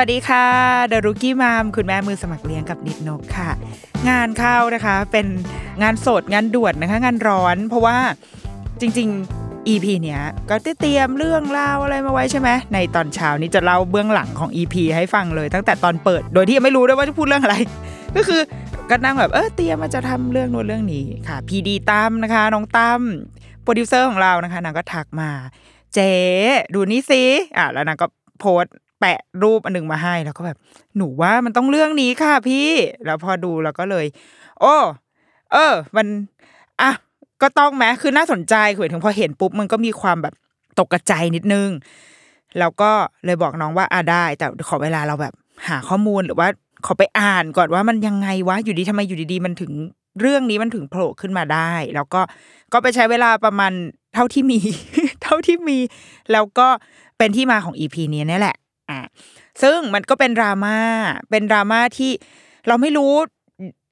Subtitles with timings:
[0.00, 0.46] สวัสดีค่ะ
[0.86, 3.50] The Rookie Mom คุณแม่มือสมัครเลี้ยงกับนิดนกค่ะ
[4.08, 5.26] งานเข้านะคะ เป็น
[5.82, 7.96] งานสดงานด่วนนะคะ งานร้อน เพราะว่า
[8.80, 17.56] จริง ๆ EP เนี้ยก็ได้เตรียมเรื่องราวอะไรมาไว้ใช่ไหมในตอนเช้านี้จะเล่าเบื้องหลังของ EP ให้ฟังเลยตั้งแต่ตอนเปิด โดยที่ยังไม่รู้ด้วยว่าจะพูดเรื่องอะไร
[18.16, 18.40] ก็คือ
[18.90, 23.00] ก็นั่งแบบเออเตรียมมาจะทำเรื่องนู้นเรื่องนี้ค่ะ PD ตั้มนะคะ น้องตั้ม
[23.62, 25.30] โปรดิวเซอร์ของเรานะคะนางก็ทักมา
[25.94, 26.12] เจ๊
[26.74, 27.22] ดูนี่สิ
[27.56, 28.06] อะแล้วนางก็
[28.40, 30.58] โพสต์ แปะรูปอันหนึ่งมาให้แล้วก็แบบ
[30.96, 32.68] หนูว่ามันต้องเรื่องนี้ค่ะพี่
[33.06, 34.06] แล้วพอดูแล้วก็เลย
[34.60, 34.74] โอ้
[35.52, 36.06] เออ มัน
[36.80, 36.90] อะ
[37.42, 40.34] ก็ต้องแม้คือน่าสนใจคือถึงพอเห็นปุ๊บมันก็มีความแบบ
[40.78, 41.68] ตกกระใจนิดนึง
[42.58, 42.90] แล้วก็
[43.24, 45.34] เลยบอกน้องว่าอ่าได้ แต่ขอเวลาเราแบบ
[45.68, 46.48] หาข้อมูลหรือว่า
[46.86, 49.72] ขอไปอ่านก่อนว่ามันยังไงวะอยู่ดีทำไมอยู่ดีๆ มันถึง
[50.20, 52.20] เรื่องนี้มันถึงโผล่ขึ้นมาได้ แล้วก็
[52.72, 53.72] ก็ไปใช้เวลาประมาณ
[54.14, 54.58] เท่าที่มี
[55.22, 55.78] เท่าที่มี
[56.32, 56.68] แล้วก็
[57.18, 58.56] เป็นที่มาของอีพีนี้นี่แหละ
[58.90, 59.00] อะ
[59.62, 60.78] ซึ่งมันก็เป็นดราม่า
[61.30, 62.10] เป็นดราม่าที่
[62.68, 63.14] เราไม่รู้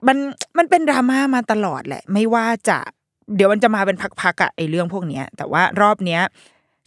[0.07, 0.17] มัน
[0.59, 2.79] มันเป็นดราม่ามาตลอดแหละ ไม่ว่าจะ
[3.37, 6.23] เดี๋ยวมันจะมาเป็นพักๆอะไอเรื่องพวกเนี้ย แต่ว่ารอบเนี้ย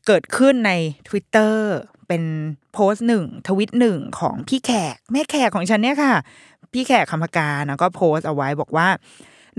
[0.07, 0.71] เกิดขึ้นใน
[1.07, 1.55] Twitter
[2.07, 2.23] เป็น
[2.73, 6.13] โพสต์หนึ่งทวิตหนึ่งของพี่แขก แม่แขกของฉันเนี่ยค่ะ
[6.73, 8.87] พี่แขกคำพกานะก็โพสต์เอาไว้บอกว่า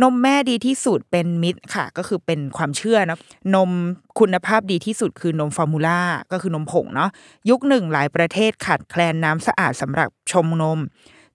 [0.02, 3.18] นมแม่ดีที่สุดเป็นมิตรค่ะ ก็คือเป็นความเชื่อนะ
[3.54, 3.70] นม
[4.18, 6.00] คุณภาพดีที่สุดคือนมฟอร์มูล่า
[6.32, 7.10] ก็คือนมผงเนาะ
[7.50, 10.78] ยุคหนึ่งหลายประเทศขาดแคลนน้ำสะอาดสำหรับชมนม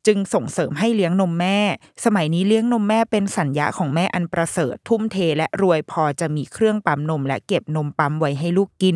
[0.08, 1.58] จึงส่งเสริมให้เลี้ยงนมแม่
[2.06, 8.96] สมัยนี้เลี้ยงนมแม่เป็นสัญญาของแม่อันประเสริฐ ทุ่มเทและรวยพอจะมีเครื่องปั๊มนม และเก็บนมปั๊มไว้ให้ลูกกิน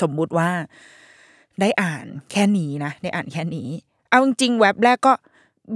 [0.00, 0.50] สมมุติว่า
[1.60, 3.68] ได้อ่านแค่นี้นะได้อ่านแค่นี้
[4.10, 5.12] เอาจริงๆเว็บแรกก็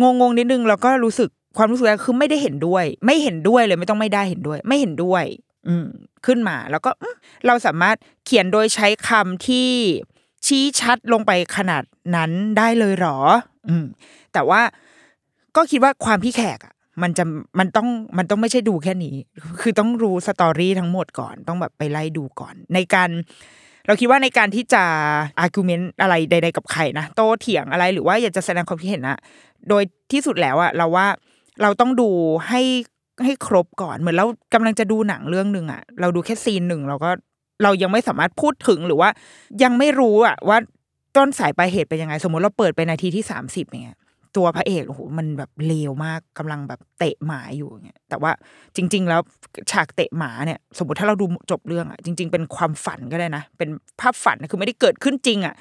[0.00, 5.24] งงงๆนิดนึงแล้วก็รู้สึก ความรู้สึกแรกคือไม่ได้เห็นด้วย ไม่เห็นด้วยเลยไม่ต้องไม่ได้เห็นด้วย ไม่เห็นด้วย
[5.68, 5.86] อืม
[6.26, 6.90] ขึ้นมาแล้วก็
[7.46, 9.70] เราสามารถเขียนโดยใช้คำที่
[10.46, 11.82] ชี้ชัดลงไปขนาด
[12.16, 13.18] นั้นได้เลยหรอ
[13.68, 13.84] อืม
[14.32, 14.60] แต่ว่า
[15.56, 17.24] ก็คิดว่าความพี่แขกอะมันจะ
[17.58, 17.88] มันต้อง
[18.18, 19.16] มันต้องไม่ใช่ดูแค่นี้
[19.60, 23.10] คือต้องรู้สตอรี่ทั้งหมดก่อน ต้องแบบไปไล่ดูก่อน ในการ
[23.86, 24.82] เราคิดว่าในการที่จะ
[25.38, 29.18] อาร์กิวเมนต์อะไรใด ๆ กับใครนะโตเถียงอะไรหรือว่าอยากจะแสดงความคิดเห็นอะ
[29.68, 29.82] โดย
[30.12, 31.06] ที่สุดแล้วอะเราว่า
[31.62, 32.08] เราต้องดู
[32.48, 32.62] ให้
[33.24, 37.10] ให้ครบก่อนเหมือนเรากำลังจะดูหนังเรื่องหนึ่งอะเราดูแค่ซีนหนึ่งเราก็
[37.62, 39.08] เรายังไม่สามารถพูดถึงหรือว่า
[39.62, 40.58] ยังไม่รู้อะว่า
[41.16, 43.98] ต้นสายปลายเหตุเป็นยังไง สมมติเราเปิดไปนาทีที่สามสิบอย่างเงี้ย
[44.36, 48.30] ตัวพระเอกโอ้โหมันแบบเลวมากกำลังแบบเตะหมาอยู่อย่างเงี้ยแต่ว่า
[48.76, 49.20] จริง ๆ แล้ว
[49.70, 53.68] ฉากเตะหมาเนี่ย สมมติถ้าเราดูจบเรื่องอะจริง ๆ เป็นความฝันก็ได้นะ เป็น
[54.00, 55.54] ภาพฝันคือไม่ได้เกิดขึ้นจริงอะ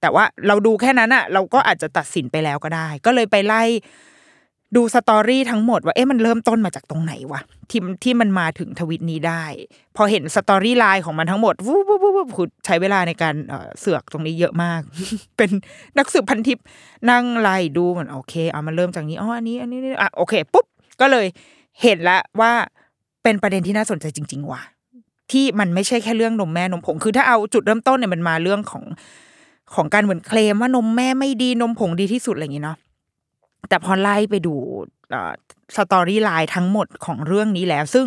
[0.00, 3.62] แต่ว่าเราดูแค่นั้นอะเราก็อาจจะตัดสินไปแล้วก็ได้ ก็เลยไปไล่
[4.76, 9.44] ดู story ทั้งหมดว่าเอ๊ะมันเริ่มต้นมาจากตรงไหนวะที่ที่มันมาถึงทวิตนี้ได้
[9.96, 14.80] พอเห็น storyline ของมันทั้งหมดวูบวูบวูบวูบคือใช้เวลาในการเอ่อเสือกตรงนี้เยอะมาก
[15.36, 15.50] เป็น
[15.98, 16.58] นักสืบพันทิป
[17.10, 20.66] นั่งไล่ดูเหมือนโอเคเอามันเริ่มจากนี้อ๋ออันนี้อันนี้นี่อะโอเคปุ๊บ
[21.00, 21.26] ก็เลย
[21.82, 22.52] เห็นล้วว่า
[23.22, 24.62] เป็นประเด็นที่น่าสนใจจริง ๆ ว่ะ
[25.30, 28.84] ที่มันไม่ใช่แค่เรื่องนมแม่นมผงคือถ้าเอาจุดเริ่มต้นเนี่ยมันมาเรื่องของ
[29.74, 32.76] ของการเหมือนเคลมว่านมแม่ไม่ดีนมผงดีที่สุดอะไรอย่างงี้เนาะ
[33.68, 34.54] แต่พอไล่ไปดู
[35.76, 38.06] สตอรี่ไลน์ทั้งหมดของเรื่องนี้แล้ว ซึ่ง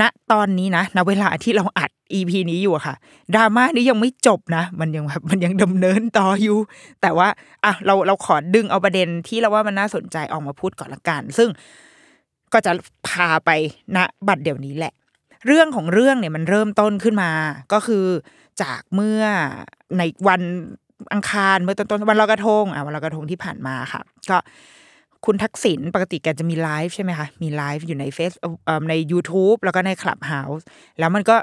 [0.00, 0.02] ณ
[0.32, 2.94] ตอนนี้นะณเวลาที่เราอัด EP นี้อยู่ค่ะ
[3.34, 6.58] ดราม่านี้ยังไม่จบนะ มันยังแบบมันยังดำเนินต่ออยู่
[7.02, 7.28] แต่ว่า
[7.64, 11.48] อะเราเราขอดึงเอาประเด็นที่เราว่ามันน่าสนใจออกมาพูดก่อนละกัน ซึ่ง
[12.52, 12.72] ก็จะ
[13.08, 13.50] พาไป
[13.96, 13.98] ณ
[14.28, 14.92] บัดเดี๋ยวนี้แหละ
[15.46, 17.30] เรื่องของเรื่องเนี่ยมันเริ่มต้นขึ้นมา
[17.72, 18.04] ก็คือ
[18.62, 19.22] จากเมื่อ
[19.98, 20.42] ในวัน
[21.12, 24.00] อังคารเมื่อต้นๆวันลอยกระทงอะวันลอยกระทงที่ผ่านมาค่ะ
[24.30, 24.38] ก็
[25.26, 30.64] คุณทักษิณปกติแกจะมีไลฟ์ใช่ไหมคะมีไลฟ์อยู่ในเฟซเอ่อใน YouTube แล้วก็ใน Clubhouse
[30.98, 31.36] แล้วมันก็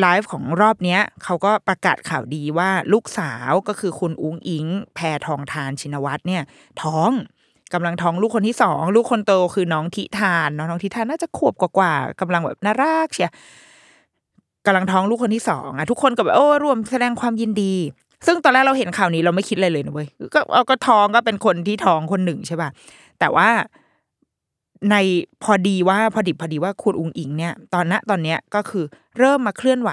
[0.00, 6.42] ไลฟ์ของรอบเนี้ยเขาก็ประกาศข่าวดีว่าลูกสาวก็คือคุณอุ้งอิง แพทองทานชินวัตรเนี่ย
[6.82, 7.10] ท้อง
[7.74, 13.32] กำลังท้องลูกคนที่สองลูกคนโตคือน้องทิทานเนอะน้องทิทานน่าจะขวบกว่าๆกำลังแบบน่ารักเชีย
[14.66, 17.74] กำลังท้องลูกคนที่สองอะทุกคนก็แบบโอ้ร่วมแสดงความยินดี
[18.26, 22.70] ซึ่งตอนแรกเราเห็นข่าวนี้เราไม่คิดอะไรเลยนะเว้ยก็เอาก็ท้องก็เป็นคนที่ท้องคนหนึ่งใช่ป่ะ
[23.20, 23.50] แต่ว่า
[24.90, 24.96] ใน
[25.42, 28.84] พอดีว่าพอดิบพอดีว่าคุณอุงอิงเนี่ยตอนณตอนเนี้ยก็คือ
[29.18, 29.90] เริ่มมาเคลื่อนไหว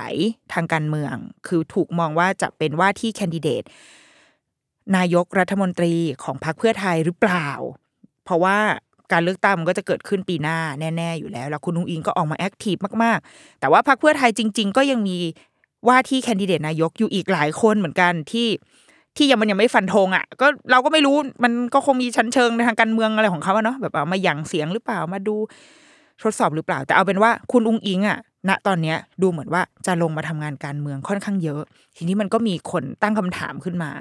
[0.53, 1.15] ทางการเมือง
[1.47, 3.63] คือถูกมองว่าจะเป็นว่าที่แคนดิเดต
[4.95, 7.49] นายกรัฐมนตรีของพรรคเพื่อไทยหรือเปล่า
[8.23, 8.57] เพราะว่า
[9.11, 15.17] การเลือกตั้งมันก็จะเกิดขึ้นปีหน้าแน่ ๆ อยู่แล้ว แล้วคุณนุงอิงก็ออกมาแอคทีฟมากๆ แต่ว่าพรรคเพื่อไทยจริง ๆ ก็ยังมี
[15.87, 18.47] ว่าที่แคนดิเดตนายกอยู่อีกหลายคนเหมือนกันที่
[19.17, 25.35] ที่ยังมันยังไม่ฟันธงอะ ก็เราก็ไม่รู้มันก็คงมีชั้นเชิงในทางการเมืองอะไรของเขาเนาะแบบเอามาหยั่งเสียงหรือเปล่ามาดู
[26.21, 28.19] ทดสอบหรือเปล่า แต่เอาเป็นว่าคุณอุ้งอิงอะ
[28.49, 31.61] ณตอนเนี้ยดูเหมือนว่าจะลงมาทำงานการเมืองค่อนข้างเยอะ
[31.95, 33.91] ทีนี้มันก็มีคนตั้งคำถามขึ้นมา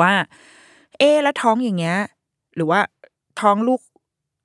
[0.00, 0.12] ว่า
[0.98, 1.96] เอ๊แล้วท้องอย่างเงี้ย
[2.56, 2.80] หรือว่า
[3.40, 3.80] ท้องลูก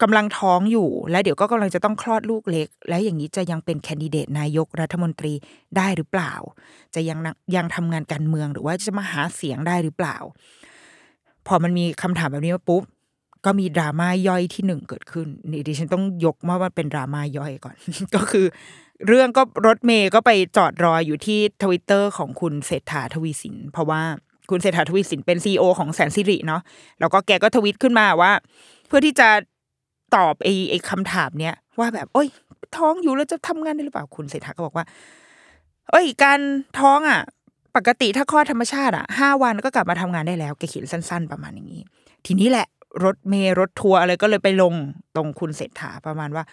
[0.01, 5.33] กำลังท้องอยู่ และเดี๋ยวก็กำลังจะต้องคลอดลูกเล็ก และอย่างนี้จะยังเป็นแคนดิเดตนายกรัฐมนตรี
[5.77, 6.33] ได้หรือเปล่า
[6.95, 7.19] จะยัง
[7.55, 10.17] ยังทำงานการเมืองหรือว่าจะมาหาเสียงได้หรือเปล่า
[11.47, 12.83] พอมันมีคำถามแบบนี้มาปุ๊บ
[13.45, 17.75] ก็มีดราม่าย่อยที่หนึ่งเกิดขึ้นนี่ดิฉันต้องยกมาว่าเป็นดราม่าย่อยก่อน
[18.15, 18.45] ก็คือ
[19.07, 24.01] เรื่องก็รถเมย์ก็ไปจอดรออยู่ที่ทวิตเตอร์ของคุณเศรษฐาทวีสิน เพราะว่า
[24.50, 26.61] คุณเศรษฐาทวีสินเป็นซีอของแสนสิริเนาะ
[27.00, 28.31] แล้วก็แกก็ทวิตขึ้นมาว่า
[28.88, 29.29] เพื่อที่จะ
[30.15, 32.27] ตอบไอ้ไอ้คำถามเนี้ยว่าแบบ โอ้ย
[32.77, 34.86] ท้องอยู่แล้วจะทำงานได้หรือเปล่าคุณเศรษฐาก็บอกว่า
[35.92, 36.39] เอ้ย การ
[36.80, 37.21] ท้องอะ
[37.75, 41.81] ปกติถ้าคลอดธรรมชาติอะห้าวันก็กลับมาทำงานได้แล้วแกเขียนสั้น ๆ ประมาณอย่างนี้
[42.25, 42.68] ทีนี้แหละ
[43.04, 44.74] รถเมย์รถทัวร์อะไรก็เลยไปลง
[45.15, 46.44] ตรงคุณเศรษฐาประมาณว่า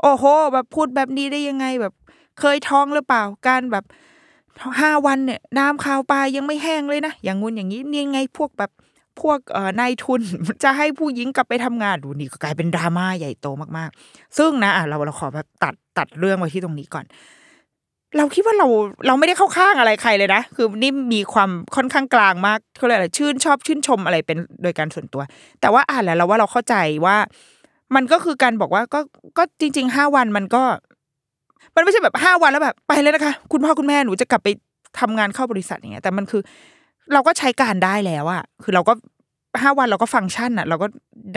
[0.00, 1.94] โอ้โห แบบพูดแบบนี้ได้ยังไงแบบ
[2.40, 3.84] เคยท้องหรือเปล่า การแบบ
[4.80, 8.70] ห้าวันเนี่ยน้ำข้าวปลายังไม่แห้งเลยนะอย่างงู้นอย่างนี้นี่ไงพวกแบบ
[9.20, 9.38] พวก
[9.80, 10.20] นายทุน
[10.62, 17.04] จะให้ผู้หญิงกลับไปทำงานดูนี่ก็กลายเป็นดราม่าใหญ่โตมากๆ ซึ่งนะะเราเราขอแบบตัดตัดเรื่องไว้ที่ตรงนี้ก่อน
[18.16, 18.66] เราคิดว่าเรา
[19.06, 25.22] เราไม่ได้เข้าข้างอะไรใครเลยนะ คือนี่มีความค่อนข้างกลางมากเขาเรียกอะไรชื่นชอบชื่นชมอะไรเป็นโดยการส่วนตัว
[25.60, 26.74] แต่ว่าอ่านแล้วเราว่าเราเข้าใจ
[27.06, 27.16] ว่า
[27.94, 29.00] มันก็คือการบอกว่าก็
[29.38, 30.62] ก็จริงๆห้าวันมันก็
[31.74, 34.48] มันไม่ใช่แบบห้าวันแล้วแบบไปเลยนะคะ คุณพ่อคุณแม่หนูจะกลับไป
[35.00, 36.42] ทำงานเข้าบริษัทอย่างเงี้ยแต่มันคือ
[37.12, 38.92] เราก็ใช้การได้แล้วอะคือเราก็
[39.62, 40.86] ห้าวันเราก็ฟังก์ชันอะเราก็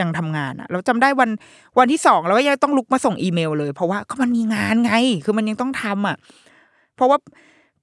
[0.00, 1.30] ยังทำงานอะเราจำได้วัน
[1.78, 4.92] วันที่สองเราก็ยังต้องลุกมาส่งอีเมลเลย เพราะว่าก็มันมีงานไง
[5.24, 6.16] คือมันยังต้องทำอะ
[6.96, 7.18] เพราะว่า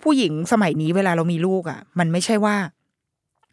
[0.03, 2.56] ผู้หญิงสมัยนี้เวลาเรามีลูกอะมันไม่ใช่ว่า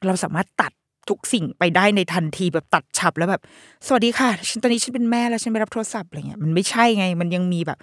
[0.07, 0.73] เราสามารถตัด
[1.11, 3.43] ทุกสิ่งไปได้ในทันทีแบบตัดฉับแล้วแบบ
[3.87, 7.79] สวัสดีค่ะฉันตอนนี้ฉันเป็นแม่แล้วฉันไปรับโทรศัพท์อะไรเงี้ยมันไม่ใช่ไง มันยังมีแบบ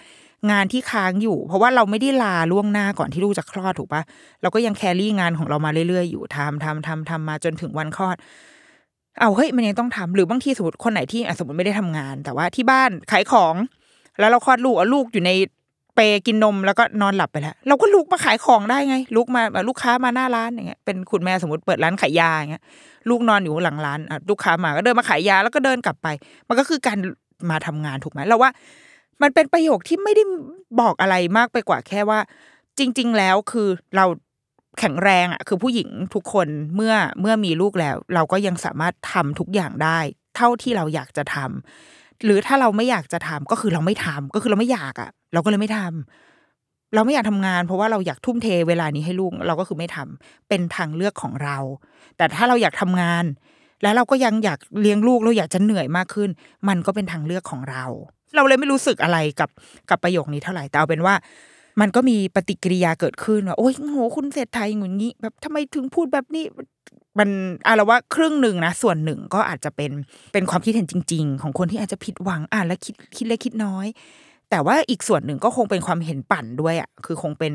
[0.51, 4.01] งานที่ค้างอยู่ เพราะว่าเราไม่ได้ลาล่วงหน้าก่อนที่ลูกจะคลอดถูกปะ
[4.41, 8.15] เราก็ยังแครี่งานของเรามาเรื่อยๆอยู่ทำทำทำทำมาจนถึงวันคลอด
[9.19, 13.56] เอาเฮ้ยมันยังต้องทำหรือบางทีสมมติคนไหนที่สมมติไม่ได้ทำงาน แต่ว่าที่บ้านขายของ
[14.19, 15.31] แล้วเราคลอดลูกเอาลูกอยู่ใน
[15.97, 22.63] เปกินนมแล้วก็นอนหลับไปแล้วเราก็ลุกมาขายของได้ไง ลุกมาลูกค้ามาหน้าร้านอย่างเงี้ยเป็นคุณแม่สมมติเปิดร้านขายยาอย่างเงี้ย
[23.10, 26.07] ลูกนอนอยู่หลังร้านอะลูกค้ามาก็เดินมาขายยาแล้วก็เดินกลับไป
[26.48, 26.98] มันก็คือการ
[27.50, 28.51] มาทำงานถูกไหมเราว่า
[29.22, 30.24] มันเป็นประโยคที่ไม่ได้
[30.81, 32.19] บอกอะไรมากไปกว่าแค่ว่า
[32.79, 34.05] จริง ๆ แล้วคือเรา
[34.79, 40.00] แข็งแรงอะคือผู้หญิงทุกคนเมื่อเมื่อมีลูกแล้ว เราก็ยังสามารถทำทุกอย่างได้
[40.36, 51.57] เท่าที่เราอยากจะทำ หรือถ้าเราไม่อยากจะทำก็คือเราไม่ทำก็คือเราไม่อยากอะ เราก็เลยไม่ทำเราไม่อยากทำงาน เพราะว่าเราอยากทุ่มเทเวลานี้ให้ลูกเราก็คือไม่ทำเป็นทางเลือกของเรา
[52.17, 53.25] แต่ถ้าเราอยากทำงาน
[53.83, 56.29] แล้วเราก็ยังอยากเลี้ยงลูกเราอยากจะเหนื่อยมากขึ้น
[56.67, 57.86] มันก็เป็นทางเลือกของเรา
[58.36, 59.50] เราเลยไม่รู้สึกอะไรกับ
[59.89, 61.15] กับประโยคนี้เท่าไหร่แต่เอาเป็นว่า
[61.81, 66.45] มันก็มีปฏิกิริยาเกิดขึ้นว่าโอ้ยโหคุณเศรษฐาอย่างงี้แบบทำไมถึงพูดแบบนี้
[67.20, 67.29] มัน
[67.65, 69.91] อะเราว่าครึ่งหนึ่งนะส่วนหนึ่งก็อาจจะเป็น
[70.34, 73.88] เป็นความคิดเห็นจริง ๆ ของคนที่อาจจะผิดหวังอ่านแล้วคิดคิดเล็กคิดน้อย
[74.50, 77.53] แต่ว่าอีกส่วนหนึ่งก็คงเป็นความเห็นปั่นด้วยอะคือคงเป็น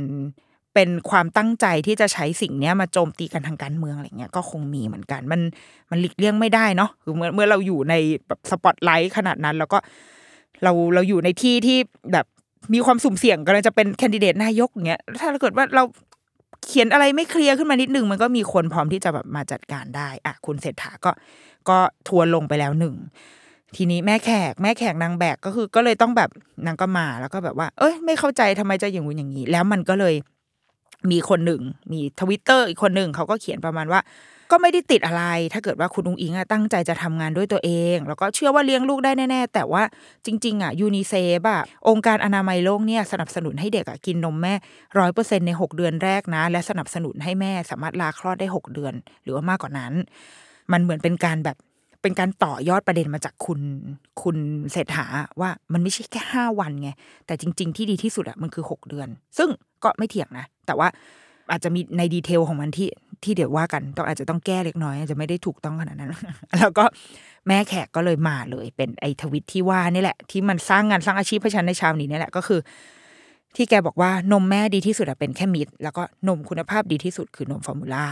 [0.75, 5.41] เป็นความตั้งใจที่จะใช้สิ่งเนี้ยมาโจมตีกันทางการเมืองอะไรเงี้ยก็คงมีเหมือนกัน มัน
[5.91, 7.95] มันหลีกเลี่ยงไม่ได้เนาะคือเมื่อเมื่อเราอยู่ใน
[8.27, 9.79] แบบสปอตไลท์ขนาดนั้น แล้วก็
[10.63, 11.79] เราเราอยู่ในที่ที่
[12.13, 12.27] แบบ
[12.75, 15.83] มีความสุ่มเสี่ยงกำลังจะเป็นแคนดิเดตนายกอย่างเงี้ยถ้าเกิดว่าเรา
[16.65, 21.11] เขียนอะไรไม่ clear ขึ้นมานิดนึง มันก็มีคนพร้อมที่จะแบบมาจัดการได้อะคุณเศรษฐาก็
[21.69, 21.79] ก็
[22.09, 22.95] ทัวร์ลงไปแล้วหนึ่ง
[23.77, 26.31] ทีนี้แม่แขกแม่แขกนางแบกก็คือก็เลยต้องแบบ
[26.67, 30.15] นางก็มาแล้วก็แบบว่า เอ้ยไม่เข้าใจทำไมจะอย่างงู้นอย่างนี้ แล้วมันก็เลย
[31.11, 31.61] มีคนหนึ่ง
[31.93, 34.01] มีทวิตเตอร์อีกคนหนึ่งเขาก็เขียนประมาณว่า
[34.53, 39.83] ก็ไม่ได้ติดอะไร ถ้าเกิดว่าคุณอุ๊งอิ๊งอะตั้งใจจะทำงานด้วยตัวเอง แล้วก็เชื่อว่าเลี้ยงลูกได้แน่ ๆ แต่ว่า
[40.27, 44.55] จริง ๆอะยูนิเซฟอะองค์การอนามัยโลกเนี่ยสนับสนุนให้เด็กอะกินนมแม่
[44.99, 49.93] ร้อยเปอร์เซ็นในหกเดือนแรกนะ และสนับสนุนให้แม่สามารถลาคลอดได้หกเดือน หรือว่ามากกว่านั้น
[50.73, 51.57] มันเหมือนเป็นการแบบ
[52.03, 53.61] เป็นการต่อยอดประเด็นมาจากคุณ
[54.23, 54.37] คุณ
[54.73, 55.07] เศรษฐา
[55.41, 56.91] ว่ามันไม่ใช่แค่ห้าวันไง
[57.27, 59.49] แต่จริง ๆ ที่ดีที่สุดอะมันคือหกเดือน ซึ่ง
[59.85, 60.89] ก็ไม่เถียงนะ แต่ว่า
[61.51, 62.89] อาจจะมีในดีเทลของมันที่
[63.25, 66.11] ที่เดี๋ยวว่ากันต้องอาจจะต้องแก้เล็กน้อยอาจจะไม่ได้ถูกต้องขนาดนั้น
[66.59, 66.85] แล้วก็
[67.47, 72.61] แม่แขกก็เลยมาเลย เป็นไอทวิตที่ว่านี่แหละ ที่มันสร้างงานสร้างอาชีพให้ฉันในเช้านี้นี่แหละก็คือ
[73.57, 78.05] ที่แกบอกว่านมแม่ดีที่สุดเป็นแค่มิตรแล้วก็นมคุณภาพดีที่สุดคือนมฟอร์มูล่า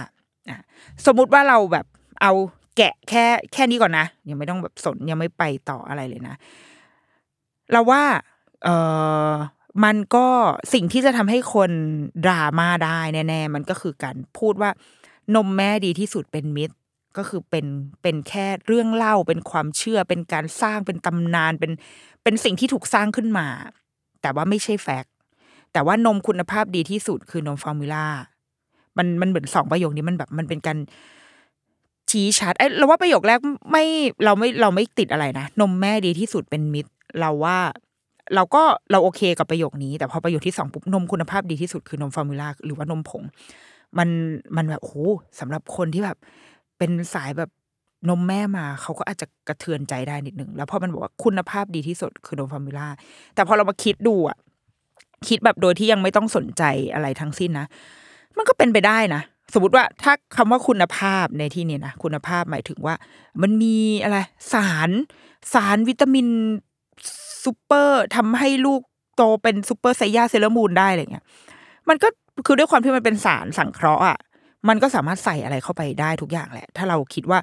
[0.50, 0.58] อะ
[1.06, 1.86] สมมุติว่าเราแบบ
[2.22, 2.32] เอา
[2.76, 6.34] แกะแค่แค่นี้ก่อนนะ ยังไม่ต้องแบบสนยังไม่ไปต่ออะไรเลยนะ
[7.72, 8.02] เราว่า
[8.64, 8.68] เอ
[9.30, 9.32] อ
[9.84, 10.26] มันก็
[10.74, 11.70] สิ่งที่จะทำให้คน
[12.24, 14.70] ดราม่าได้แน่ๆมันก็คือการพูดว่า
[15.34, 16.76] นมแม่ดีที่สุดเป็น myth
[17.16, 17.66] ก็คือเป็น
[18.02, 21.72] เป็นแค่เรื่องเล่าเป็นความเชื่อเป็นการสร้างเป็นตำนานเป็น
[22.22, 23.46] เป็นสิ่งที่ถูกสร้างขึ้นมา
[24.22, 25.12] แต่ว่าไม่ใช่ fact
[25.72, 28.06] แต่ว่านมคุณภาพดีที่สุดคือนม formula
[28.98, 30.78] มันมันเหมือนสองประโยคนี้มันแบบมันเป็นการ
[32.10, 33.38] ชี้ชัดไอ้เราว่าประโยคแรก
[33.70, 33.84] ไม่
[34.24, 37.58] เราไม่เราไม่ติดอะไรนะนมแม่ดีที่สุดเป็น myth เราว่า
[38.34, 43.22] เราก็เราโอเคกับประโยคนี้ แต่พอประโยคที่สองปุ๊บนมคุณภาพดีที่สุดคือนม formula หรือว่านมผง
[43.98, 44.08] มัน
[44.56, 45.08] มันแบบโอ้
[45.40, 46.16] สำหรับคนที่แบบ
[46.78, 47.50] เป็นสายแบบ
[48.08, 52.88] นมแม่มาเขาก็อาจจะกระเทือนใจได้นิดนึง แล้วพอมันบอกว่าคุณภาพดีที่สุดคือนมฟอร์มูล่า
[53.34, 54.36] แต่พอเรามาคิดดูอะ
[55.28, 56.62] คิดแบบโดยที่ยังไม่ต้องสนใจ
[56.94, 57.66] อะไรทั้งสิ้นนะ
[58.36, 59.22] มันก็เป็นไปได้นะ
[59.54, 62.94] สมมติว่าถ้าคำว่าคุณภาพในที่นี้นะคุณภาพหมายถึงว่า
[63.42, 64.18] มันมีอะไร
[64.52, 64.90] สาร
[65.54, 66.26] สารวิตามิน
[67.44, 68.80] ซูเปอร์ทำให้ลูก
[69.16, 71.24] โตเป็นซูเปอร์ไซยาเซเลมูนได้อะไรเงี้ย
[71.88, 72.08] มันก็
[72.46, 74.18] คือด้วยความที่มันเป็นสารสังเคราะห์อะ
[74.68, 77.38] มันก็สามารถใส่อะไรเข้าไปได้ทุกอย่างแหละ ถ้าเราคิดว่า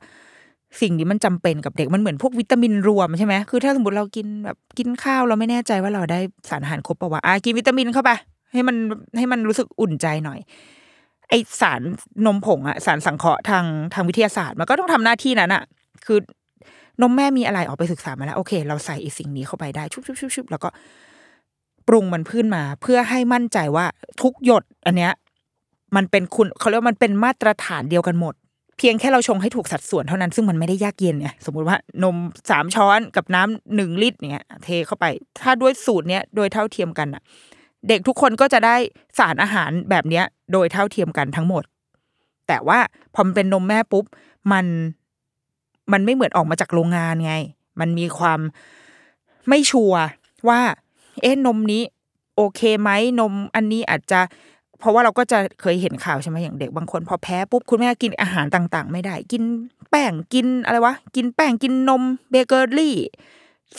[0.82, 8.12] สิ่งนี้มันจำเป็นกับเด็กมันเหมือนพวกวิตามินรวมใช่ไหมคือถ้าสมมติเรากินแบบกินข้าวเราไม่แน่ใจว่าเราได้สารอาหารครบป่าวะอะกินวิตามินเข้าไป
[8.54, 8.76] ให้มัน
[9.18, 10.40] ให้มันรู้สึกอุ่นใจหน่อย
[11.30, 11.82] ไอสาร
[12.26, 15.64] นมผงอะสารสังเคราะห์ทางทางวิทยาศาสตร์ มันก็ต้องทำหน้าที่นั้นอะ
[16.06, 16.20] คือ
[17.02, 20.70] นมแม่มีอะไรออกไปศึกษามาแล้ว โอเค เราใส่อีสิ่งนี้เข้าไปได้ชุบชุบชุบชุบแล้วก็
[21.88, 23.86] ปรุงมันขึ้นมา เพื่อให้มั่นใจว่า
[24.22, 25.14] ทุกหยด อันเนี้ย
[25.96, 28.34] มันเป็นคุณเขาเรียกว่ามันเป็นมาตรฐานเดียวกันหมด
[28.78, 32.16] เพียงแค่เราชงให้ถูกสัดส่วนเท่านั้นซึ่งมันไม่ได้ยากเย็นไงสมมุติว่านม
[32.50, 35.06] สามช้อนกับน้ำหนึ่งลิตรเนี้ยเทเข้าไป
[35.44, 37.22] ถ้าด้วยสูตรเนี้ยโดยเท่าเทียมกันอะ
[37.88, 38.76] เด็กทุกคนก็จะได้
[39.20, 41.64] สารอาหารแบบเนี้ย โดยเท่าเทียมกันทั้งหมด
[42.48, 42.80] แต่ว่า
[43.14, 44.06] พอมันเป็นนมแม่ปุ๊บ
[44.52, 44.66] มัน
[45.94, 47.34] มันไม่เหมือนออกมาจากโรงงานไง
[47.80, 48.40] มันมีความ
[49.50, 50.02] ไม่ชัวร์
[50.50, 50.60] ว่า
[51.22, 51.84] เอ๊ะนมนี้
[52.36, 52.90] โอเคไหม
[53.20, 54.20] นมอันนี้อาจจะ
[54.80, 59.44] เพราะว่าเราก็จะเคยเห็นข่าวใช่ไหมอย่างเด็กบางคน พอแพ้ปุ๊บคุณแม่กินอาหารต่าง ๆ ไม่ได้ กิน
[59.90, 62.96] แป้งกินอะไรวะกินแป้งกินนมเบเกอรี่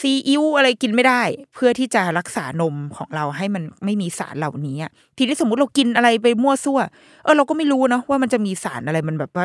[0.01, 1.23] ซีอิ๊วอะไรกินไม่ได้
[1.55, 4.77] เพื่อที่จะรักษานมของเราให้มันไม่มีสารเหล่านี้
[5.17, 6.81] ทีนี้สมมุติเรากินอะไรไปมั่วซั่ว
[7.23, 9.45] เออเราก็ไม่รู้เนาะว่ามันจะมีสารอะไรมันแบบว่า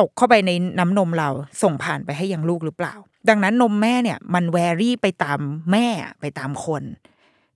[0.00, 1.28] ตกเข้าไปในน้ำนมเรา
[1.62, 2.94] ส่งผ่านไปให้ยังลูกหรือเปล่า
[3.28, 5.40] ดังนั้นนมแม่เนี่ย มันแวรี่ไปตาม
[5.72, 5.86] แม่
[6.20, 6.82] ไปตามคน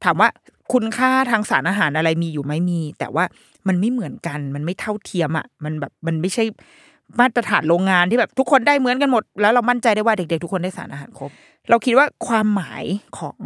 [0.05, 0.28] ถามว่า
[0.73, 3.25] คุณค่าทางสารอาหารอะไรมีอยู่ไหมมี แต่ว่า
[3.69, 6.45] มันไม่เหมือนกัน มันไม่เท่าเทียมอะ มันแบบมันไม่ใช่
[7.21, 11.31] มาตรฐานโรงงานที่แบบทุกคนได้เหมือนกันหมด แล้วเรามั่นใจได้ว่าเด็กๆ ทุกคนได้สารอาหารครบ
[11.71, 12.85] เราคิดว่าความหมาย
[13.19, 13.38] ของ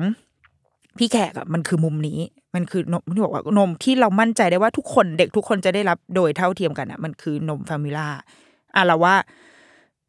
[0.99, 2.19] พี่แขกอะมันคือมุมนี้
[2.55, 8.09] มันคือนมที่บอกว่านมที่เรามั่นใจได้ว่าทุกคนเด็กทุกคนจะได้รับโดยเท่าเทียมกันอะมันคือนมฟามิล่า
[8.75, 9.15] อะเราว่า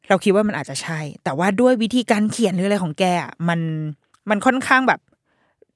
[0.10, 3.60] เราคิดว่ามันอาจจะใช่ แต่ว่าด้วยวิธีการเขียนหรืออะไรของแกอะมัน
[4.30, 5.00] มันค่อนข้างแบบ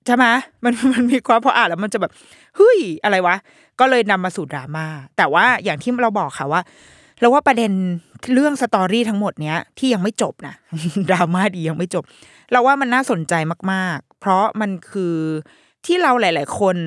[0.06, 0.26] ใช่ไหม
[0.64, 2.12] มันมันมีความพออ่านแล้วมันจะแบบ
[2.56, 3.36] เฮ้ยอะไรวะ
[3.80, 4.86] ก็เลยนำมาสู่ดราม่า
[5.18, 6.62] แต่ว่าอย่างที่เราบอกค่ะว่า
[7.20, 7.72] เราว่าประเด็น
[8.34, 10.56] เรื่องสตอรี่ทั้งหมดเนี้ยที่ยังไม่จบนะ
[11.10, 12.04] ดราม่าดียังไม่จบ
[12.52, 13.34] เราว่ามันน่าสนใจ
[13.72, 15.16] มาก ๆ เพราะมันคือ
[15.86, 16.78] ที่เราหลาย ๆ คน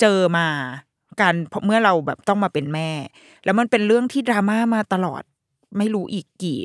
[0.00, 0.46] เจอมา
[1.20, 1.34] การ
[1.66, 2.90] เมื่อเราแบบต้องมาเป็นแม่
[3.44, 5.22] แล้วมันเป็นเรื่องที่ดราม่ามาตลอด
[5.78, 6.60] ไม่รู้อีกกี่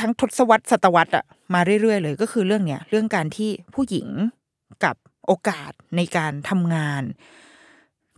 [0.00, 4.08] ทั้งทศวรรษศตวรรษอะมาเรื่อยๆ เลยก็คือเรื่องเนี้ยเรื่องการที่ผู้หญิง
[4.84, 7.02] กับโอกาสในการทำงาน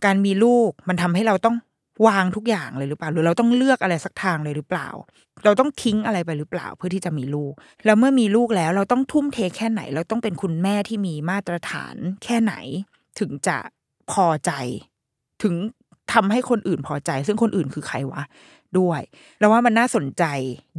[0.05, 1.55] การมีลูกมันทำให้เราต้อง
[2.07, 4.89] วางทุกอย่างเลยหรือเปล่า หรือเราต้องเลือกอะไรสักทางเลยหรือเปล่า
[5.43, 7.53] เราต้องทิ้งอะไรไปหรือเปล่าเพื่อที่จะมีลูก
[7.85, 12.53] แล้วเมื่อมีลูกแล้ว เราต้องทุ่มเทแค่ไหน เราต้องเป็นคุณแม่ที่มีมาตรฐานแค่ไหน
[13.19, 13.57] ถึงจะ
[14.11, 14.51] พอใจ
[15.43, 15.55] ถึง
[16.13, 18.23] ทำให้คนอื่นพอใจ ซึ่งคนอื่นคือใครวะ
[18.79, 19.01] ด้วย
[19.39, 20.23] แล้วว่ามันน่าสนใจ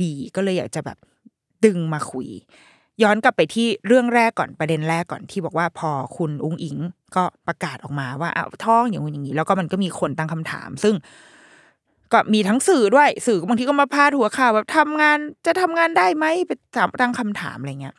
[0.02, 0.98] ดีก็เลยอยากจะแบบ
[1.64, 2.28] ดึงมาคุย
[3.02, 6.76] ย้อนกลับไปที่เรื่องแรกก่อนประเด็นแรกก่อนที่บอกว่าพอคุณอุ้งอิง
[7.16, 10.94] ก็ประกาศออกมาว่าอ้าวท้องอย่างนู้อย่างนี้ แล้วก็มันก็มีคนตั้งคำถาม ซึ่ง
[12.12, 17.96] ก็มีทั้งสื่อด้วยสื่อบางทีก็มาพาดหัวข่าวแบบทำงานจะทำงานได้ไหมไปถามตั้งคำถามอะไรเงี้ย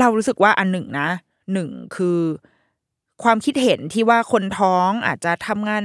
[0.00, 1.08] เรารู้สึกว่าอันหนึ่งนะ
[1.52, 2.18] หนึ่งคือ
[3.22, 5.82] ความคิดเห็นที่ว่าคนท้องอาจจะทำงาน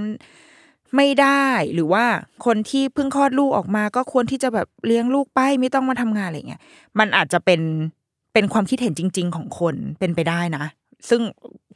[0.96, 2.06] ไม่ได้หรือว่า
[2.46, 6.62] คนที่เพิ่งคลอดลูกออกมา ก็ควรที่จะแบบเลี้ยงลูกไปไม่ต้องมาทำงานอะไรเงี้ย
[7.00, 7.62] มันอาจจะเป็น
[8.34, 10.66] เป็นความคิดเห็นจริง ๆ ของคนเป็นไปได้นะ
[11.10, 11.22] ซึ่ง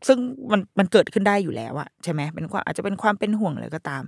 [0.07, 0.17] ซึ่ง
[0.51, 4.03] มันมันเกิดขึ้นได้อยู่แล้วอะใช่ไหมเป็นความอาจจะเป็นความเป็นห่วงอะไรก็ตาม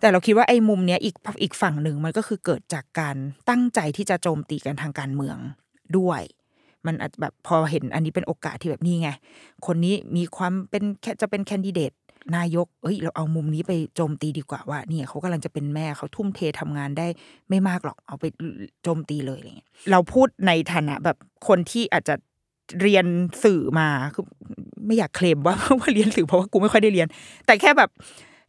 [0.00, 3.16] แต่เราคิดว่าไอ้มุมเนี้ยอีกอีกฝั่งหนึ่งมันก็คือเกิดจากการ
[3.48, 5.36] ตั้งใจที่จะโจมตีกันทางการเมือง
[5.98, 6.22] ด้วย
[6.86, 9.10] มันอาจแบบพอเห็นอันนี้เป็นโอกาสที่แบบนี่ไง
[9.66, 11.92] คนนี้มีความเป็นแค่จะเป็นแคนดิเดต
[12.36, 17.06] นายก เอ้ย เราเอามุมนี้ไปโจมตีดีกว่าว่า เนี่ยเขากำลังจะเป็นแม่เขาทุ่มเททำงานได้
[17.48, 18.24] ไม่มากหรอก เอาไป
[18.82, 21.16] โจมตีเลยอะไรเงี้ย เราพูดในฐานะแบบ
[21.48, 22.14] คนที่อาจจะ
[22.82, 23.06] เรียน
[23.44, 24.24] สื่อมาคือ
[24.86, 27.08] ไม่อยากเคลมว่าว่าเรียนสื่อเพราะว่ากูไม่ค่อยได้เรียน
[27.46, 27.90] แต่แค่แบบ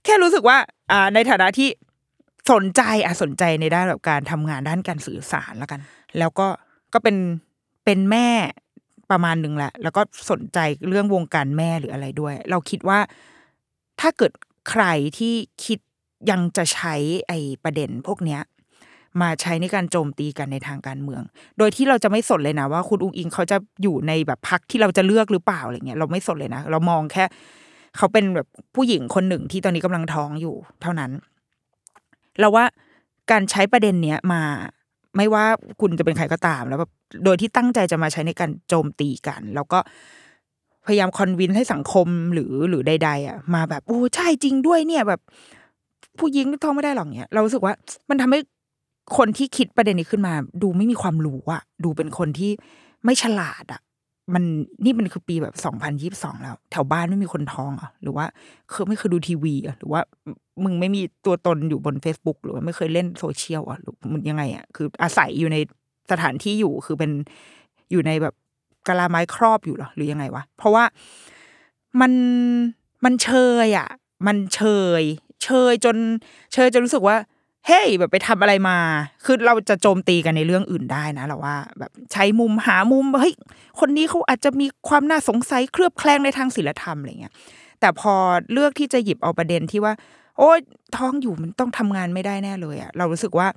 [0.05, 0.57] แค่รู้สึกว่า
[0.91, 1.69] อ่า ในฐานะที่
[2.51, 5.79] สนใจอะสนใจในด้านแบบการทำงานด้านการสื่อสารแล้วกัน
[6.19, 6.47] แล้วก็
[6.93, 7.15] ก็เป็น
[7.85, 8.27] เป็นแม่
[9.11, 10.59] ประมาณหนึ่งแหละ แล้วก็สนใจ
[10.89, 12.99] เรื่องวงการแม่หรืออะไรด้วย เราคิดว่า
[13.99, 14.31] ถ้าเกิด
[14.69, 14.83] ใคร
[15.17, 15.33] ที่
[15.65, 15.79] คิด
[16.29, 16.95] ยังจะใช้
[17.27, 18.41] ไอ้ประเด็นพวกเนี้ย
[19.21, 21.21] มาใช้ในการโจมตีกันในทางการเมือง
[21.57, 27.25] โดยที่เราจะไม่สนเลยนะว่าคุณอุ้งอิงเขาจะอยู่ในแบบพักที่เราจะเลือกหรือเปล่าอะไรเงี้ยเราไม่สนเลยนะ เรามองแค่
[27.97, 31.11] เขาเป็นแบบผู้หญิงคนหนึ่งที่ตอนนี้กำลังท้องอยู่ เท่านั้น
[32.39, 32.65] เราว่า
[33.31, 34.41] การใช้ประเด็นเนี้ยมา
[35.17, 35.43] ไม่ว่า
[35.81, 36.91] คุณจะเป็นใครก็ตามแล้วแบบ
[37.25, 39.79] โดยที่ตั้งใจจะมาใช้ในการโจมตีกัน แล้วก็
[40.85, 45.21] พยายามคอนวินให้สังคมหรือหรือใด ๆ อะ มาแบบโอ้ใช่จริงด้วยเนี่ยแบบ
[46.19, 47.73] ผู้หญิงท้องไม่ได้หรอกเนี่ยเรารู้สึกว่า
[48.09, 48.39] มันทำให้
[49.17, 52.51] คนที่คิดประเด็นนี้ขึ้นมา ดูไม่มีความรู้อะ ดูเป็นคนที่
[53.05, 53.81] ไม่ฉลาดอะ
[54.33, 54.43] มัน
[54.83, 58.25] นี่มันคือปีแบบสองพันยิบสองแล้ว แถวบ้านไม่มีคนท้องอะหรือว่า
[58.69, 60.01] เคยไม่เคยดูทีวีอะหรือว่า
[60.63, 65.57] มึงไม่มีตัวตนอยู่บน Facebook หรือไม่เคยเล่นโซเชียลอะหรือมันยังไงอะคืออาศัยอยู่ใน
[66.11, 67.11] สถานที่อยู่คือเป็น
[67.91, 68.33] อยู่ในแบบ
[68.87, 70.83] กะลาไม้ครอบอยู่หรอหรือยังไงวะ เพราะว่า
[72.01, 72.11] มัน
[73.05, 73.29] มันเช
[73.65, 73.89] ยอะ
[74.27, 74.61] มันเช
[75.01, 75.03] ย
[75.43, 75.97] เชยจน
[76.53, 77.17] เชยจนรู้สึกว่า
[77.67, 78.77] เฮ้ยแบบไปทำอะไรมา
[79.25, 83.33] คือเราจะโจมตีกันในเรื่องอื่นได้นะเราว่า แบบใช้มุมหามุมเฮ้ย
[83.79, 87.33] คนนี้เขาอาจจะมีความน่าสงสัยเคลือบแคลงในทางศิลธรรมอะไรเงี้ย
[87.79, 88.13] แต่พอ
[88.53, 89.93] เลือกที่จะหยิบเอาประเด็นที่ว่า
[90.37, 90.59] โอ้ย
[90.97, 93.47] ท้องอยู่มันต้องทำงานไม่ได้แน่เลยอะเรารู้สึกว่า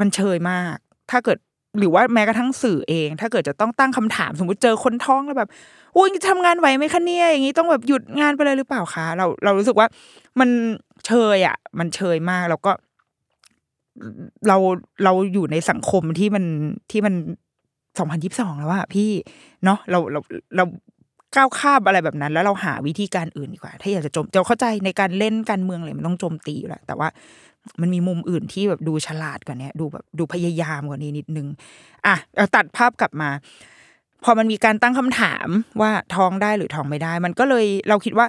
[0.00, 0.76] มันเชยมาก
[1.10, 1.38] ถ้าเกิด
[1.78, 5.50] หรือว่าแม้กระทั่งสื่อเอง ถ้าเกิดจะต้องตั้งคำถาม สมมติเจอคนท้องแล้วแบบ
[5.94, 9.86] โอ้ยทำงานไหวไหมคะเนี่ยอย่างนี้ต้องแบบหยุดงานไปเลยหรือเปล่าคะเราเรารู้สึกว่า
[10.40, 10.48] มัน
[11.06, 12.72] เชยอะมันเชยมากแล้วก็
[14.48, 14.56] เรา
[15.04, 16.44] เราอยู่ในสังคมที่มัน
[16.90, 17.14] ที่มัน
[17.98, 19.10] สองพันยิบสองแล้วอะพี่
[19.64, 20.20] เนาะเราเรา
[20.56, 20.64] เรา
[21.34, 27.08] ก้าวข้ามอะไรแบบนั้น แล้วเราหาวิธีการอื่นดีกว่า ถ้าอยากจะโจมเราเข้าใจในการเล่นการเมืองอะไรมันต้องโจมตีอยู่แหละแต่ว่า
[27.80, 31.46] มันมีมุมอื่นที่แบบดูฉลาดกว่านี้ดูแบบดูพยายามกว่านี้นิดนึง
[32.06, 33.30] อะเราตัดภาพกลับมา
[34.24, 35.46] พอมันมีการตั้งคำถาม
[35.80, 38.26] ว่าท้องได้หรือท้องไม่ได้ มันก็เลยเราคิดว่า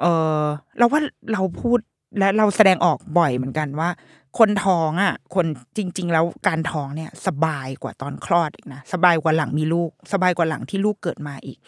[0.00, 0.04] เอ
[0.40, 0.42] อ
[0.78, 1.00] เราว่า
[1.32, 1.78] เราพูด
[2.18, 3.90] และเราแสดงออกบ่อยเหมือนกันว่า
[4.38, 11.58] คนท้องอะ คนจริง ๆ แล้วการท้องเนี่ย สบายกว่าตอนคลอดอีกนะสบายกว่าหลังมีลูก สบายกว่าหลังที่ลูกเกิดมาอีก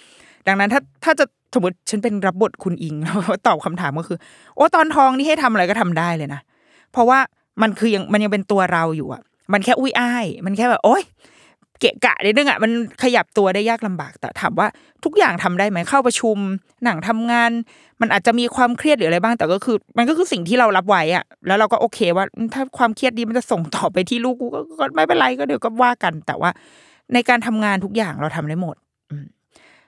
[0.47, 4.19] ดังนั้นถ้าถ้าจะสมมติฉันเป็นรับบทคุณอิงแล้วตอบคำถามก็คือ
[4.55, 6.41] โอ้ตอนท้องนี่ให้ทำอะไรก็ทำได้เลยนะ
[6.93, 7.19] เพราะว่า
[7.63, 11.03] มันคือยังมันยังเป็นตัวเราอยู่อะ มันแค่อุ้ยอ้าย มันแค่แบบโอ๊ย
[11.81, 12.71] เกะกะนิดนึงอะมัน
[13.03, 14.67] ขยับตัวได้ยากลำบากแต่ถามว่า
[15.05, 16.37] ทุกอย่างทำได้ไหมเข้าประชุม
[16.85, 17.51] หนังทำงาน
[18.01, 26.51] มันอาจจะมีความเครียดหรืออะไรบ้างแต่ก็คือ มันก็คือสิ่งที่เรารับไว้อะ แล้วเราก็โอเคว่า ถ้าความเครียดนี้มันจะส่งต่อไปที่ลูกกูก็ก็ไม่เป็นไรก็เดี๋ยวก็ว่ากัน แต่ว่า
[27.15, 28.77] ในการทำงานทุกอย่างเราทำได้หมด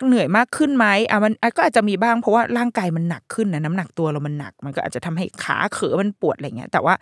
[0.06, 6.94] เหนื่อยมากขึ้นไหมอะมันก็อาจจะมีบ้างเพราะว่าร่างกายมันหนักขึ้นนะน้ำหนักตัวเรามันหนัก มันก็อาจจะทำให้ขาเขอมันปวดอะไรเงี้ย แต่ว่า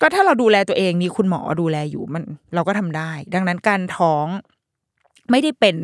[0.00, 2.24] ก็ถ้าเราดูแลตัวเองมีคุณหมอดูแลอยู่มัน
[2.54, 4.26] เราก็ทำได้ ดังนั้นการท้อง
[5.30, 5.76] ไม่ได้เป็น